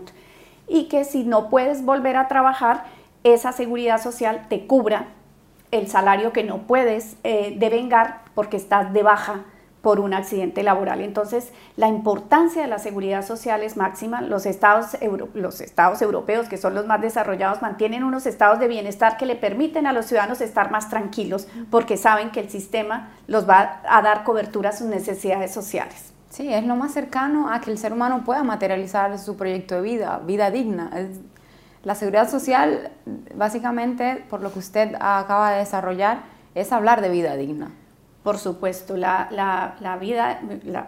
[0.65, 2.85] Y que si no puedes volver a trabajar,
[3.25, 5.07] esa seguridad social te cubra
[5.71, 9.43] el salario que no puedes eh, devengar porque estás de baja
[9.87, 10.99] por un accidente laboral.
[10.99, 14.19] Entonces, la importancia de la seguridad social es máxima.
[14.19, 14.97] Los estados,
[15.33, 19.37] los estados europeos, que son los más desarrollados, mantienen unos estados de bienestar que le
[19.37, 24.01] permiten a los ciudadanos estar más tranquilos porque saben que el sistema los va a
[24.01, 26.11] dar cobertura a sus necesidades sociales.
[26.31, 29.81] Sí, es lo más cercano a que el ser humano pueda materializar su proyecto de
[29.83, 30.91] vida, vida digna.
[31.85, 32.91] La seguridad social,
[33.33, 36.23] básicamente, por lo que usted acaba de desarrollar,
[36.55, 37.71] es hablar de vida digna.
[38.23, 40.41] Por supuesto, la, vida,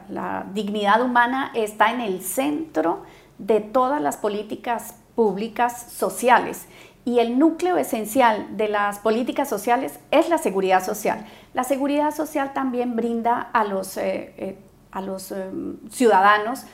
[0.10, 3.04] la, dignidad humana está en el centro
[3.38, 6.68] de todas las políticas públicas sociales
[7.06, 11.26] y el núcleo esencial de las políticas sociales es la seguridad social.
[11.54, 14.60] La seguridad social también brinda a los, eh, eh,
[14.92, 15.50] a los eh,
[15.90, 16.66] ciudadanos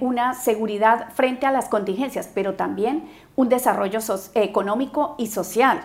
[0.00, 4.00] una seguridad frente a las contingencias, pero también un desarrollo
[4.34, 5.80] económico y social.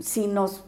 [0.00, 0.64] si nos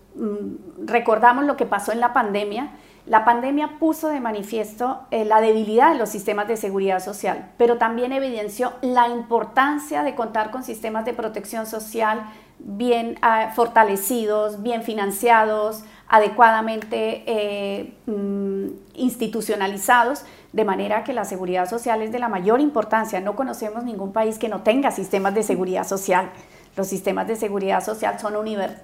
[0.84, 2.70] recordamos lo que pasó en la pandemia,
[3.06, 7.78] la pandemia puso de manifiesto eh, la debilidad de los sistemas de seguridad social, pero
[7.78, 12.24] también evidenció la importancia de contar con sistemas de protección social
[12.58, 22.02] bien ah, fortalecidos, bien financiados, adecuadamente eh, mm, institucionalizados, de manera que la seguridad social
[22.02, 23.20] es de la mayor importancia.
[23.20, 26.30] No conocemos ningún país que no tenga sistemas de seguridad social.
[26.76, 28.34] Los sistemas de seguridad social son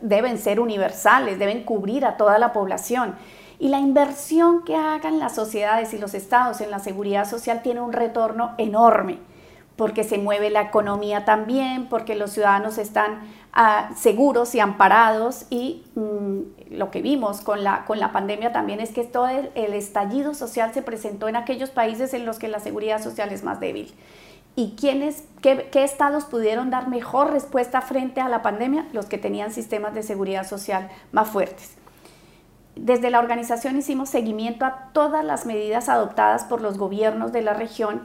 [0.01, 3.15] deben ser universales, deben cubrir a toda la población.
[3.59, 7.83] Y la inversión que hagan las sociedades y los estados en la seguridad social tiene
[7.83, 9.19] un retorno enorme,
[9.77, 13.21] porque se mueve la economía también, porque los ciudadanos están
[13.53, 15.45] ah, seguros y amparados.
[15.51, 19.75] Y mm, lo que vimos con la, con la pandemia también es que todo el
[19.75, 23.61] estallido social se presentó en aquellos países en los que la seguridad social es más
[23.61, 23.95] débil
[24.55, 29.53] y quiénes, qué, estados pudieron dar mejor respuesta frente a la pandemia, los que tenían
[29.53, 31.77] sistemas de seguridad social más fuertes.
[32.77, 37.55] Desde la organización hicimos seguimiento a todas las medidas adoptadas por los gobiernos de la
[37.55, 38.03] región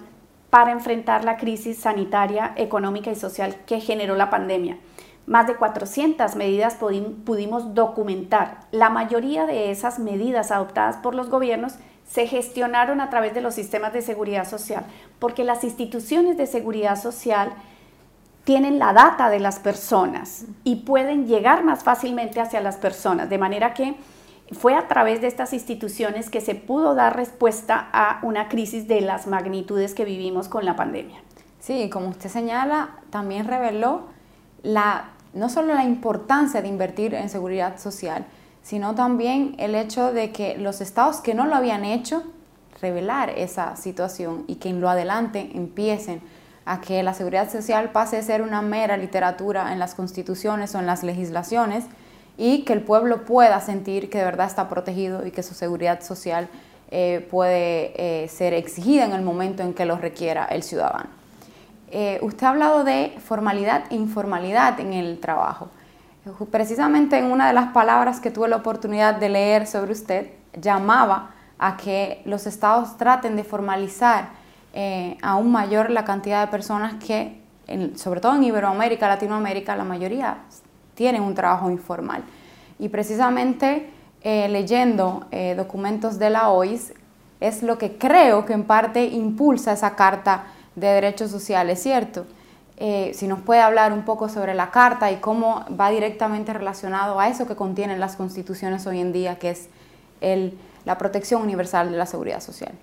[0.50, 4.78] para enfrentar la crisis sanitaria, económica y social que generó la pandemia.
[5.26, 6.78] Más de 400 medidas
[7.26, 8.62] pudimos documentar.
[8.72, 11.74] La mayoría de esas medidas adoptadas por los gobiernos
[12.08, 14.86] se gestionaron a través de los sistemas de seguridad social,
[15.20, 17.53] porque las instituciones de seguridad social
[18.43, 23.38] tienen la data de las personas y pueden llegar más fácilmente hacia las personas, de
[23.38, 23.95] manera que
[24.53, 29.01] fue a través de estas instituciones que se pudo dar respuesta a una crisis de
[29.01, 31.20] las magnitudes que vivimos con la pandemia.
[31.60, 34.03] Sí, como usted señala, también reveló
[34.64, 38.26] la, no solo la importancia de invertir en seguridad social,
[38.68, 42.24] sino también el hecho de que los estados que no lo habían hecho,
[42.82, 46.22] revelar esa situación y que en lo adelante empiecen
[46.65, 50.80] a que la seguridad social pase a ser una mera literatura en las constituciones o
[50.80, 51.86] en las legislaciones
[52.38, 56.01] y que el pueblo pueda sentir que de verdad está protegido y que su seguridad
[56.01, 56.49] social
[56.91, 61.09] eh, puede eh, ser exigida en el momento en que lo requiera el ciudadano.
[61.89, 65.70] Eh, usted ha hablado de formalidad e informalidad en el trabajo.
[66.51, 71.32] Precisamente en una de las palabras que tuve la oportunidad de leer sobre usted, llamaba
[71.59, 74.30] a que los estados traten de formalizar
[74.73, 77.41] eh, aún mayor la cantidad de personas que,
[77.95, 80.38] sobre todo en Iberoamérica, Latinoamérica, la mayoría
[80.95, 82.23] tienen un trabajo informal.
[82.80, 83.89] Y precisamente
[84.21, 86.93] eh, leyendo eh, documentos de la OIS
[87.39, 92.25] es lo que creo que en parte impulsa esa Carta de Derechos Sociales, ¿cierto?
[92.78, 97.28] Si nos puede hablar un poco sobre la Carta y cómo va directamente relacionado a
[97.28, 99.69] eso que contienen las constituciones hoy en día, que es
[100.86, 102.73] la protección universal de la seguridad social.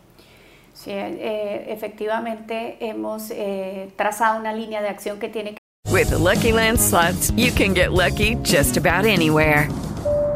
[0.74, 5.58] Sí, eh, efectivamente hemos eh, trazado una línea de acción que tiene que
[5.92, 9.68] With the Lucky Land slots, you can get lucky just about anywhere.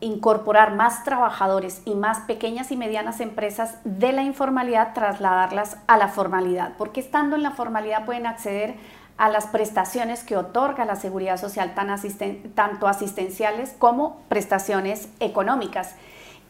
[0.00, 6.08] incorporar más trabajadores y más pequeñas y medianas empresas de la informalidad, trasladarlas a la
[6.08, 8.74] formalidad, porque estando en la formalidad pueden acceder
[9.16, 15.94] a las prestaciones que otorga la seguridad social, tan asisten tanto asistenciales como prestaciones económicas.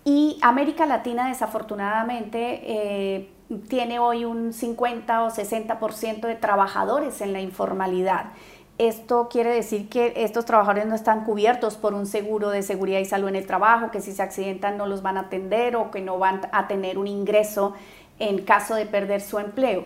[0.05, 3.31] Y América Latina desafortunadamente eh,
[3.69, 8.27] tiene hoy un 50 o 60% de trabajadores en la informalidad.
[8.79, 13.07] Esto quiere decir que estos trabajadores no están cubiertos por un seguro de seguridad y
[13.07, 16.03] salud en el trabajo, que si se accidentan no los van a atender o que
[16.03, 17.73] no van a tener un ingreso
[18.19, 19.85] en caso de perder su empleo.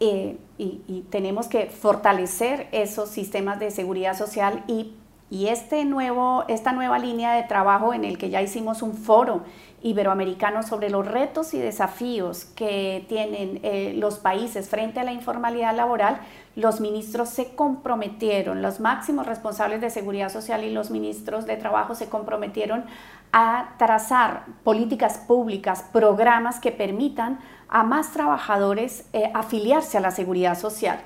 [0.00, 4.94] Eh, y, tenemos que fortalecer esos sistemas de seguridad social y
[5.30, 9.42] y este nuevo, esta nueva línea de trabajo en el que ya hicimos un foro
[9.82, 15.74] iberoamericano sobre los retos y desafíos que tienen eh, los países frente a la informalidad
[15.74, 16.20] laboral,
[16.56, 21.94] los ministros se comprometieron, los máximos responsables de seguridad social y los ministros de trabajo
[21.94, 22.84] se comprometieron
[23.32, 30.58] a trazar políticas públicas, programas que permitan a más trabajadores eh, afiliarse a la seguridad
[30.58, 31.00] social.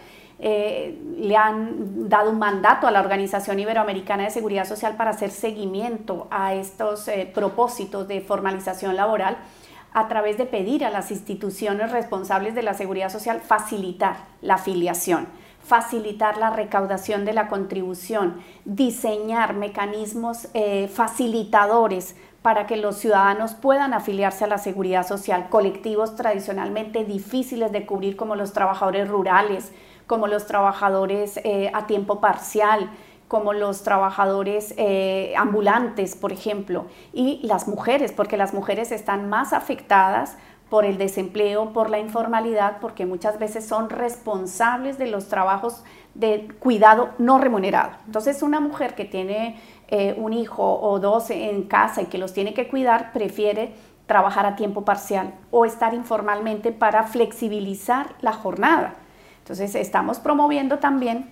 [0.45, 5.31] Eh, le han dado un mandato a la Organización Iberoamericana de Seguridad Social para hacer
[5.31, 9.37] seguimiento a estos eh, propósitos de formalización laboral
[9.93, 15.29] a través de pedir a las instituciones responsables de la seguridad social facilitar la afiliación,
[15.63, 23.95] facilitar la recaudación de la contribución, diseñar mecanismos eh, facilitadores para que los ciudadanos puedan
[23.95, 29.71] afiliarse a la seguridad social, colectivos tradicionalmente difíciles de cubrir como los trabajadores rurales,
[30.13, 32.91] como los trabajadores eh, a tiempo parcial,
[33.29, 36.85] como los trabajadores eh, ambulantes, por ejemplo,
[37.15, 40.37] y las mujeres, porque las mujeres están más afectadas
[40.69, 45.83] por el desempleo, por la informalidad, porque muchas veces son responsables de los trabajos
[46.13, 47.93] de cuidado no remunerado.
[48.05, 49.59] Entonces, una mujer que tiene
[49.89, 53.73] eh, un hijo o dos en casa y que los tiene que cuidar, prefiere
[54.07, 58.97] trabajar a tiempo parcial o estar informalmente para flexibilizar la jornada.
[59.43, 61.31] Entonces, estamos promoviendo también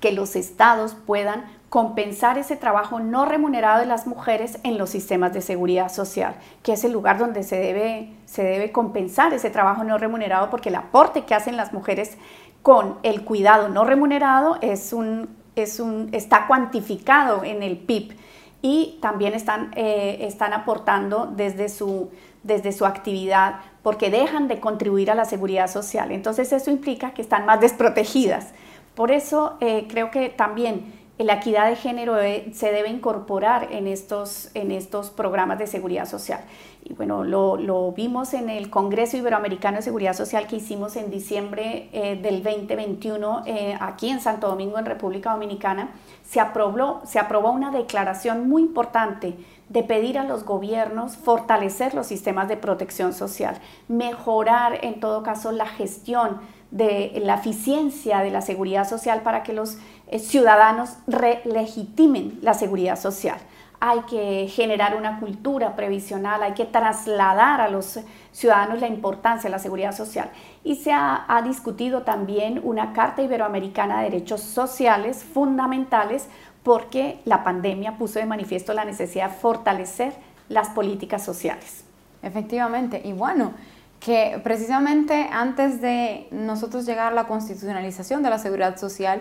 [0.00, 5.32] que los estados puedan compensar ese trabajo no remunerado de las mujeres en los sistemas
[5.32, 9.82] de seguridad social, que es el lugar donde se debe, se debe compensar ese trabajo
[9.82, 12.18] no remunerado, porque el aporte que hacen las mujeres
[12.60, 18.16] con el cuidado no remunerado es un, es un, está cuantificado en el PIB
[18.60, 22.10] y también están, eh, están aportando desde su,
[22.42, 26.12] desde su actividad porque dejan de contribuir a la seguridad social.
[26.12, 28.48] Entonces eso implica que están más desprotegidas.
[28.94, 32.16] Por eso eh, creo que también la equidad de género
[32.52, 36.40] se debe incorporar en estos, en estos programas de seguridad social.
[36.84, 41.88] Y bueno, lo, vimos en el Congreso Iberoamericano de Seguridad Social que hicimos en diciembre
[41.92, 45.90] eh, del 2021 eh, aquí en Santo Domingo, en República Dominicana.
[46.24, 49.36] Se aprobó, se aprobó una declaración muy importante
[49.72, 53.56] de pedir a los gobiernos fortalecer los sistemas de protección social,
[53.88, 59.52] mejorar en todo caso la gestión de la eficiencia de la seguridad social para que
[59.52, 60.96] los eh, ciudadanos
[61.44, 63.38] legitimen la seguridad social.
[63.80, 67.98] Hay que generar una cultura previsional, hay que trasladar a los
[68.32, 70.30] ciudadanos la importancia de la seguridad social.
[70.64, 76.28] Y se ha, ha discutido también una Carta Iberoamericana de Derechos Sociales fundamentales
[76.62, 80.14] porque la pandemia puso de manifiesto la necesidad de fortalecer
[80.48, 81.84] las políticas sociales.
[82.22, 83.52] Efectivamente, y bueno,
[84.00, 89.20] que precisamente antes de nosotros llegar a la constitucionalización de la seguridad social,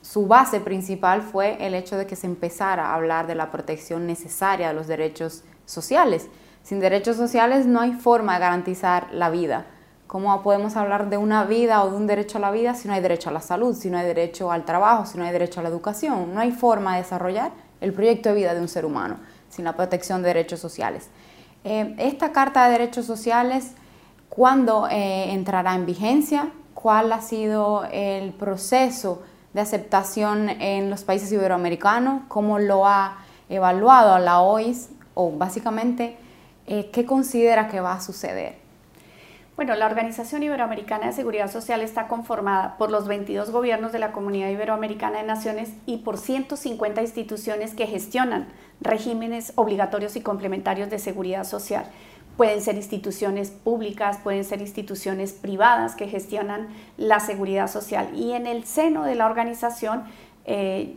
[0.00, 4.06] su base principal fue el hecho de que se empezara a hablar de la protección
[4.06, 6.28] necesaria de los derechos sociales.
[6.62, 9.66] Sin derechos sociales no hay forma de garantizar la vida.
[10.06, 12.94] ¿Cómo podemos hablar de una vida o de un derecho a la vida si no
[12.94, 15.60] hay derecho a la salud, si no hay derecho al trabajo, si no hay derecho
[15.60, 16.34] a la educación?
[16.34, 17.50] No hay forma de desarrollar
[17.80, 19.16] el proyecto de vida de un ser humano
[19.48, 21.08] sin la protección de derechos sociales.
[21.64, 23.72] Eh, esta Carta de Derechos Sociales,
[24.28, 26.48] ¿cuándo eh, entrará en vigencia?
[26.74, 32.22] ¿Cuál ha sido el proceso de aceptación en los países iberoamericanos?
[32.28, 34.90] ¿Cómo lo ha evaluado la OIS?
[35.14, 36.16] O básicamente,
[36.72, 38.54] eh, ¿qué considera que va a suceder?
[39.56, 44.12] Bueno, la Organización Iberoamericana de Seguridad Social está conformada por los 22 gobiernos de la
[44.12, 48.48] Comunidad Iberoamericana de Naciones y por 150 instituciones que gestionan
[48.80, 51.84] regímenes obligatorios y complementarios de seguridad social.
[52.38, 58.08] Pueden ser instituciones públicas, pueden ser instituciones privadas que gestionan la seguridad social.
[58.14, 60.04] Y en el seno de la organización
[60.46, 60.96] eh,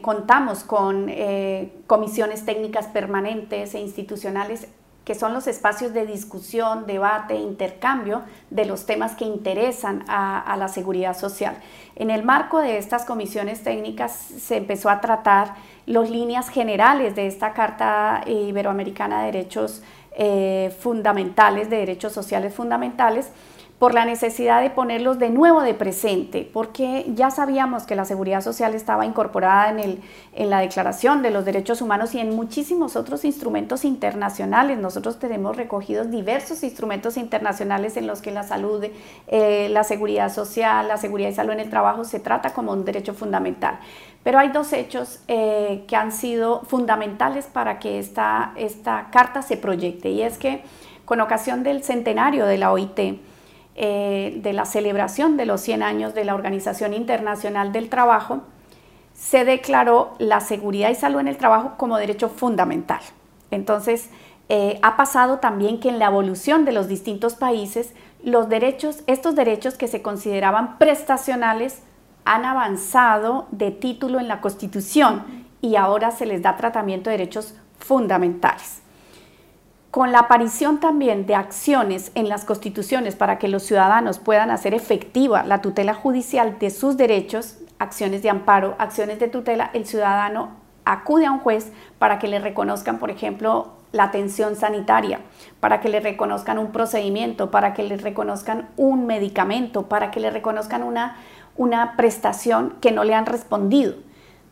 [0.00, 4.68] contamos con eh, comisiones técnicas permanentes e institucionales
[5.04, 10.68] que son los espacios de discusión, debate, intercambio de los temas que interesan a, la
[10.68, 11.56] seguridad social.
[11.96, 15.54] En el marco de estas comisiones técnicas se empezó a tratar
[15.86, 19.82] las líneas generales de esta Carta Iberoamericana de Derechos
[20.12, 23.30] eh, Fundamentales, de Derechos Sociales Fundamentales,
[23.82, 28.40] por la necesidad de ponerlos de nuevo de presente, porque ya sabíamos que la seguridad
[28.40, 30.02] social estaba incorporada en, el,
[30.34, 34.78] en la Declaración de los Derechos Humanos y en muchísimos otros instrumentos internacionales.
[34.78, 38.84] Nosotros tenemos recogidos diversos instrumentos internacionales en los que la salud,
[39.26, 42.84] eh, la seguridad social, la seguridad y salud en el trabajo se trata como un
[42.84, 43.80] derecho fundamental.
[44.22, 49.56] Pero hay dos hechos eh, que han sido fundamentales para que esta, esta carta se
[49.56, 50.62] proyecte y es que
[51.04, 53.18] con ocasión del centenario de la OIT,
[53.74, 58.42] eh, de la celebración de los 100 años de la Organización Internacional del Trabajo,
[59.14, 63.00] se declaró la seguridad y salud en el trabajo como derecho fundamental.
[63.50, 64.10] Entonces,
[64.50, 67.94] eh, ha pasado también que en la evolución de los distintos países,
[68.48, 71.82] derechos, estos derechos que se consideraban prestacionales,
[72.24, 77.54] han avanzado de título en la Constitución y ahora se les da tratamiento de derechos
[77.78, 78.81] fundamentales
[79.92, 84.72] con la aparición también de acciones en las constituciones para que los ciudadanos puedan hacer
[84.72, 90.48] efectiva la tutela judicial de sus derechos, acciones de amparo, acciones de tutela, el ciudadano
[90.86, 95.20] acude a un juez para que le reconozcan, por ejemplo, la atención sanitaria,
[95.60, 100.30] para que le reconozcan un procedimiento, para que le reconozcan un medicamento, para que le
[100.30, 101.16] reconozcan una,
[101.54, 103.92] una prestación que no le han respondido.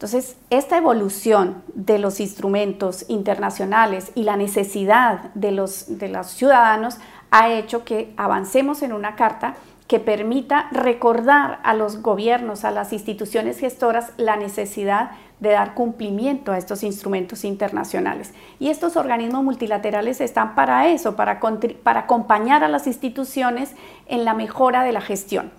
[0.00, 6.96] Entonces, esta evolución de los instrumentos internacionales y la necesidad de los, de los ciudadanos
[7.30, 9.56] ha hecho que avancemos en una carta
[9.88, 16.52] que permita recordar a los gobiernos, a las instituciones gestoras, la necesidad de dar cumplimiento
[16.52, 18.32] a estos instrumentos internacionales.
[18.58, 21.40] Y estos organismos multilaterales están para eso, para,
[21.82, 23.72] para acompañar a las instituciones
[24.06, 25.52] en la mejora de la gestión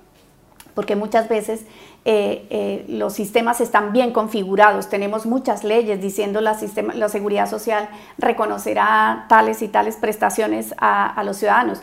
[0.73, 1.65] porque muchas veces
[2.03, 6.57] eh, eh, los sistemas están bien configurados, tenemos muchas leyes diciendo la,
[6.95, 11.81] la seguridad social reconocerá tales y tales prestaciones a, a los ciudadanos.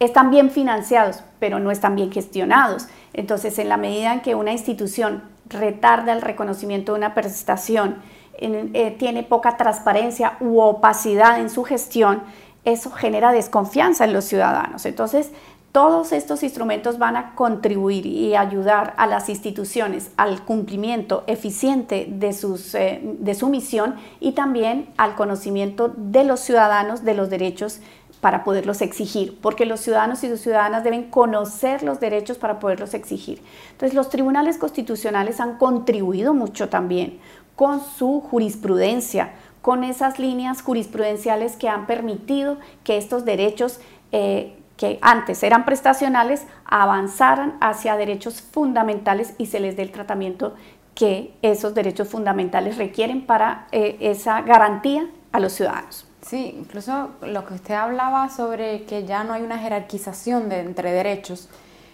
[0.00, 2.86] Están bien financiados, pero no están bien gestionados.
[3.12, 7.96] Entonces, en la medida en que una institución retarda el reconocimiento de una prestación,
[8.40, 12.22] eh, tiene poca transparencia u opacidad en su gestión,
[12.64, 14.86] eso genera desconfianza en los ciudadanos.
[14.86, 15.32] Entonces,
[15.72, 22.32] todos estos instrumentos van a contribuir y ayudar a las instituciones al cumplimiento eficiente de,
[22.32, 27.80] sus, eh, de su misión y también al conocimiento de los ciudadanos de los derechos
[28.20, 32.94] para poderlos exigir, porque los ciudadanos y sus ciudadanas deben conocer los derechos para poderlos
[32.94, 33.40] exigir.
[33.72, 37.20] Entonces, los tribunales constitucionales han contribuido mucho también
[37.54, 43.78] con su jurisprudencia, con esas líneas jurisprudenciales que han permitido que estos derechos
[44.10, 50.54] eh, que antes eran prestacionales avanzaran hacia derechos fundamentales y se les dé el tratamiento
[50.94, 56.06] que esos derechos fundamentales requieren para eh, esa garantía a los ciudadanos.
[56.22, 61.48] Sí, incluso lo que usted hablaba sobre que ya no hay una jerarquización entre derechos,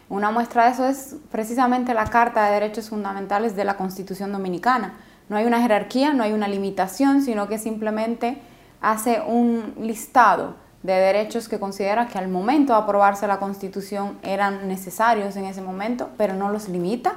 [0.09, 4.95] una muestra de eso es precisamente la Carta de Derechos Fundamentales de la Constitución Dominicana.
[5.30, 8.39] No hay una jerarquía, no hay una limitación, sino que simplemente
[8.82, 14.68] hace un listado de derechos que considera que al momento de aprobarse la Constitución eran
[14.68, 17.14] necesarios en ese momento, pero no los limita,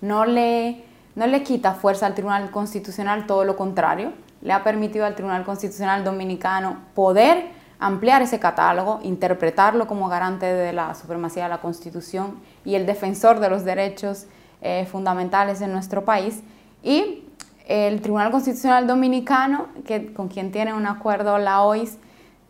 [0.00, 0.82] no le,
[1.14, 5.44] no le quita fuerza al Tribunal Constitucional, todo lo contrario, le ha permitido al Tribunal
[5.44, 7.48] Constitucional Dominicano poder
[7.78, 13.38] ampliar ese catálogo, interpretarlo como garante de la supremacía de la Constitución y el defensor
[13.38, 14.28] de los derechos
[14.62, 16.40] eh, fundamentales en nuestro país.
[16.82, 17.24] Y
[17.66, 21.98] el Tribunal Constitucional Dominicano, que, con quien tiene un acuerdo la OIS,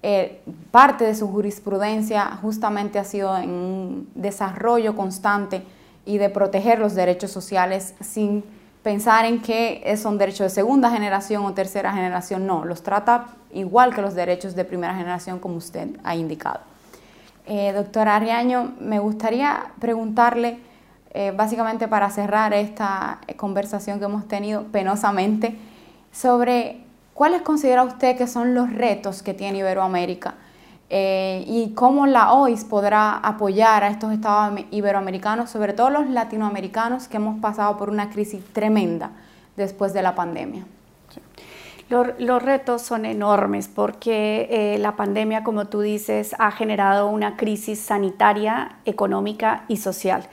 [0.03, 0.41] eh,
[0.71, 5.63] parte de su jurisprudencia justamente ha sido en un desarrollo constante
[6.07, 8.43] y de proteger los derechos sociales sin
[8.83, 13.95] pensar en que son derechos de segunda generación o tercera generación, no, los trata igual
[13.95, 16.61] que los derechos de primera generación como usted ha indicado.
[17.47, 20.61] Eh, doctora Ariaño, me gustaría preguntarle,
[21.13, 25.59] eh, básicamente para cerrar esta conversación que hemos tenido penosamente,
[26.13, 26.85] sobre
[27.21, 30.37] cuáles considera usted que son los retos que tiene Iberoamérica
[30.89, 37.09] eh, y cómo la OIS podrá apoyar a estos estados iberoamericanos, sobre todo los latinoamericanos
[37.09, 39.11] que hemos pasado por una crisis tremenda
[39.59, 40.65] después de la pandemia.
[41.91, 47.81] Los, retos son enormes porque eh, la pandemia, como tú dices, ha generado una crisis
[47.81, 50.27] sanitaria, económica y social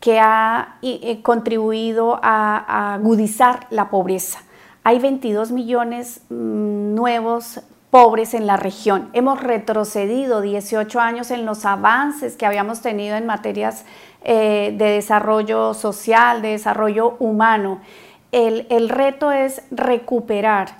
[0.00, 4.40] que ha eh, contribuido a, agudizar la pobreza.
[4.84, 7.60] Hay 22 millones mm, nuevos
[7.90, 9.10] pobres en la región.
[9.12, 13.84] Hemos retrocedido 18 años en los avances que habíamos tenido en materias
[14.24, 17.80] eh, de desarrollo social, de desarrollo humano.
[18.32, 20.70] El, reto es recuperar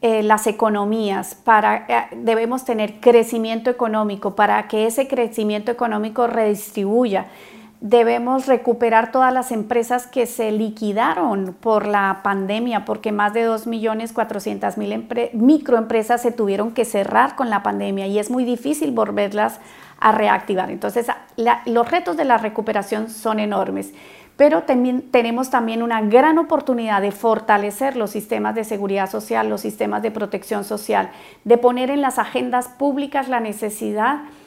[0.00, 7.26] eh, las economías, para, eh, debemos tener crecimiento económico para que ese crecimiento económico redistribuya
[7.82, 15.32] debemos recuperar todas las empresas que se liquidaron por la pandemia, porque más de 2.400.000
[15.32, 19.58] microempresas se tuvieron que cerrar con la pandemia y es muy difícil volverlas
[19.98, 20.70] a reactivar.
[20.70, 21.08] Entonces,
[21.66, 23.92] los retos de la recuperación son enormes,
[24.36, 30.02] pero tenemos también una gran oportunidad de fortalecer los sistemas de seguridad social, los sistemas
[30.02, 31.10] de protección social,
[31.42, 34.41] de poner en las agendas públicas la necesidad de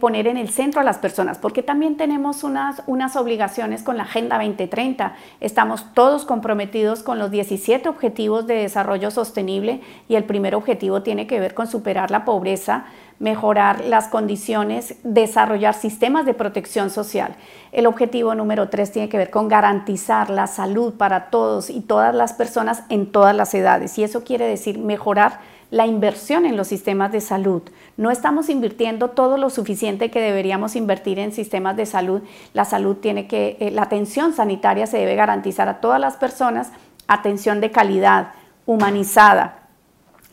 [0.00, 4.04] poner en el centro a las personas, porque también tenemos unas, unas obligaciones con la
[4.04, 5.14] Agenda 2030.
[5.40, 11.26] Estamos todos comprometidos con los 17 objetivos de desarrollo sostenible y el primer objetivo tiene
[11.26, 12.86] que ver con superar la pobreza,
[13.18, 17.34] mejorar las condiciones, desarrollar sistemas de protección social.
[17.70, 22.14] El objetivo número tres tiene que ver con garantizar la salud para todos y todas
[22.14, 23.98] las personas en todas las edades.
[23.98, 25.40] Y eso quiere decir mejorar
[25.70, 27.62] la inversión en los sistemas de salud.
[27.96, 32.22] No estamos invirtiendo todo lo suficiente que deberíamos invertir en sistemas de salud.
[32.54, 36.70] La salud tiene que, eh, la atención sanitaria se debe garantizar a todas las personas,
[37.06, 38.32] atención de calidad,
[38.64, 39.68] humanizada.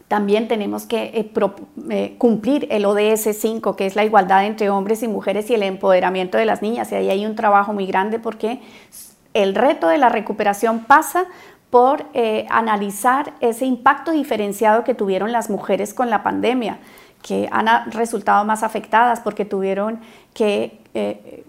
[0.08, 1.32] También tenemos que eh,
[1.90, 5.64] eh, cumplir el ODS 5, que es la igualdad entre hombres y mujeres y el
[5.64, 6.92] empoderamiento de las niñas.
[6.92, 8.62] Y ahí hay un trabajo muy grande porque
[9.34, 11.26] el reto de la recuperación pasa
[11.76, 16.80] por eh, analizar ese impacto diferenciado que tuvieron las mujeres con la pandemia,
[17.22, 20.00] que han resultado más afectadas porque tuvieron
[20.34, 21.44] que, eh,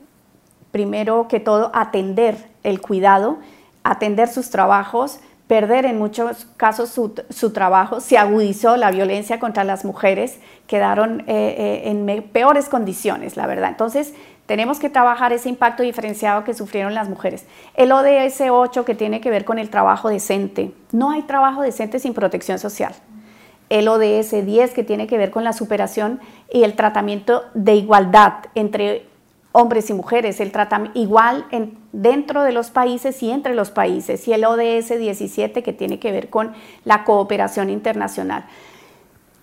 [0.73, 3.39] primero que todo, atender el cuidado,
[3.85, 9.85] atender sus trabajos, perder en muchos casos su, trabajo, se agudizó la violencia contra las
[9.85, 13.69] mujeres, quedaron eh, en peores condiciones, la verdad.
[13.69, 14.13] Entonces,
[14.47, 17.47] tenemos que trabajar ese impacto diferenciado que sufrieron las mujeres.
[17.75, 20.73] El ODS 8 que tiene que ver con el trabajo decente.
[20.93, 22.95] No hay trabajo decente sin protección social.
[23.69, 26.21] El ODS 10 que tiene que ver con la superación
[26.53, 29.07] y el tratamiento de igualdad entre
[29.51, 31.47] hombres y mujeres, el tratamiento igual
[31.91, 34.29] dentro de los países y entre los países.
[34.29, 36.53] Y el ODS 17 que tiene que ver con
[36.85, 38.45] la cooperación internacional.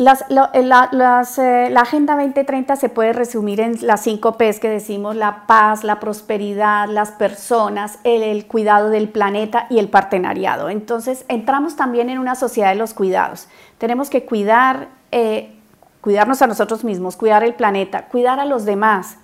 [0.04, 5.48] Las, eh, la, Agenda 2030 se puede resumir en las cinco P's que decimos, la
[5.48, 10.70] paz, la prosperidad, las personas, el, cuidado del planeta y el partenariado.
[10.70, 13.48] Entonces, entramos también en una sociedad de los cuidados.
[13.78, 15.56] Tenemos que cuidar, eh,
[16.02, 19.20] cuidarnos a nosotros mismos, cuidar el planeta, cuidar a los demás,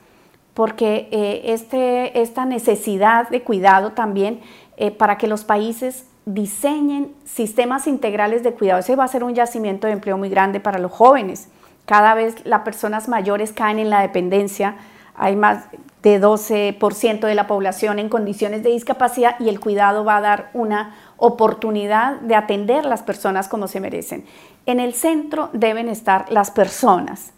[0.53, 4.39] porque eh, este, esta necesidad de cuidado también
[4.97, 8.79] para que los países diseñen sistemas integrales de cuidado.
[8.79, 11.49] Ese va a ser un yacimiento de empleo muy grande para los jóvenes.
[11.85, 14.75] Cada vez las personas mayores caen en la dependencia.
[15.15, 15.65] Hay más
[16.03, 20.51] de 12% de la población en condiciones de discapacidad y el cuidado va a dar
[20.53, 24.23] una oportunidad de atender las personas como se merecen.
[24.67, 27.33] En el centro deben estar las personas,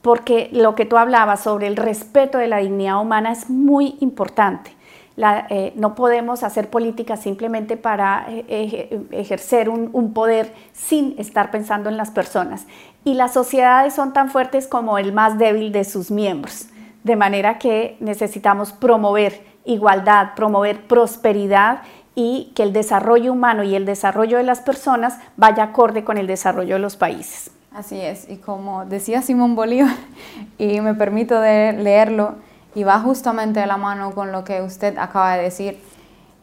[0.00, 4.74] porque lo que tú hablabas sobre el respeto de la dignidad humana es muy importante.
[5.16, 11.96] Eh, no podemos hacer política simplemente para eh, ejercer un, poder sin estar pensando en
[11.96, 12.66] las personas.
[13.04, 16.66] Y las sociedades son tan fuertes como el más débil de sus miembros.
[17.04, 21.82] De manera que necesitamos promover igualdad, promover prosperidad
[22.14, 26.26] y que el desarrollo humano y el desarrollo de las personas vaya acorde con el
[26.26, 27.50] desarrollo de los países.
[27.72, 29.96] Así es, y como decía Simón Bolívar,
[30.58, 32.36] y me permito leerlo,
[32.74, 35.80] y va justamente de la mano con lo que usted acaba de decir,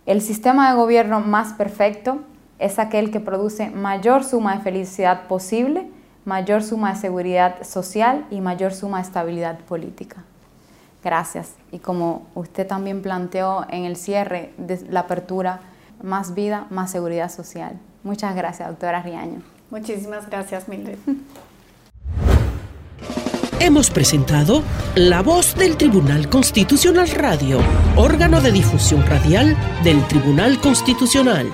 [0.06, 2.20] el sistema de gobierno más perfecto
[2.60, 5.90] es aquel que produce mayor suma de felicidad posible,
[6.26, 10.24] mayor suma de seguridad social y mayor suma de estabilidad política.
[11.04, 11.54] Gracias.
[11.72, 15.62] Y como usted también planteó en el cierre de la apertura,
[16.02, 17.80] más vida, más seguridad social.
[18.04, 19.42] Muchas gracias, doctora Riaño.
[19.70, 20.98] Muchísimas gracias, Mildred.
[23.64, 24.64] Hemos presentado
[24.96, 27.60] La Voz del Tribunal Constitucional Radio,
[27.96, 31.54] órgano de difusión radial del Tribunal Constitucional.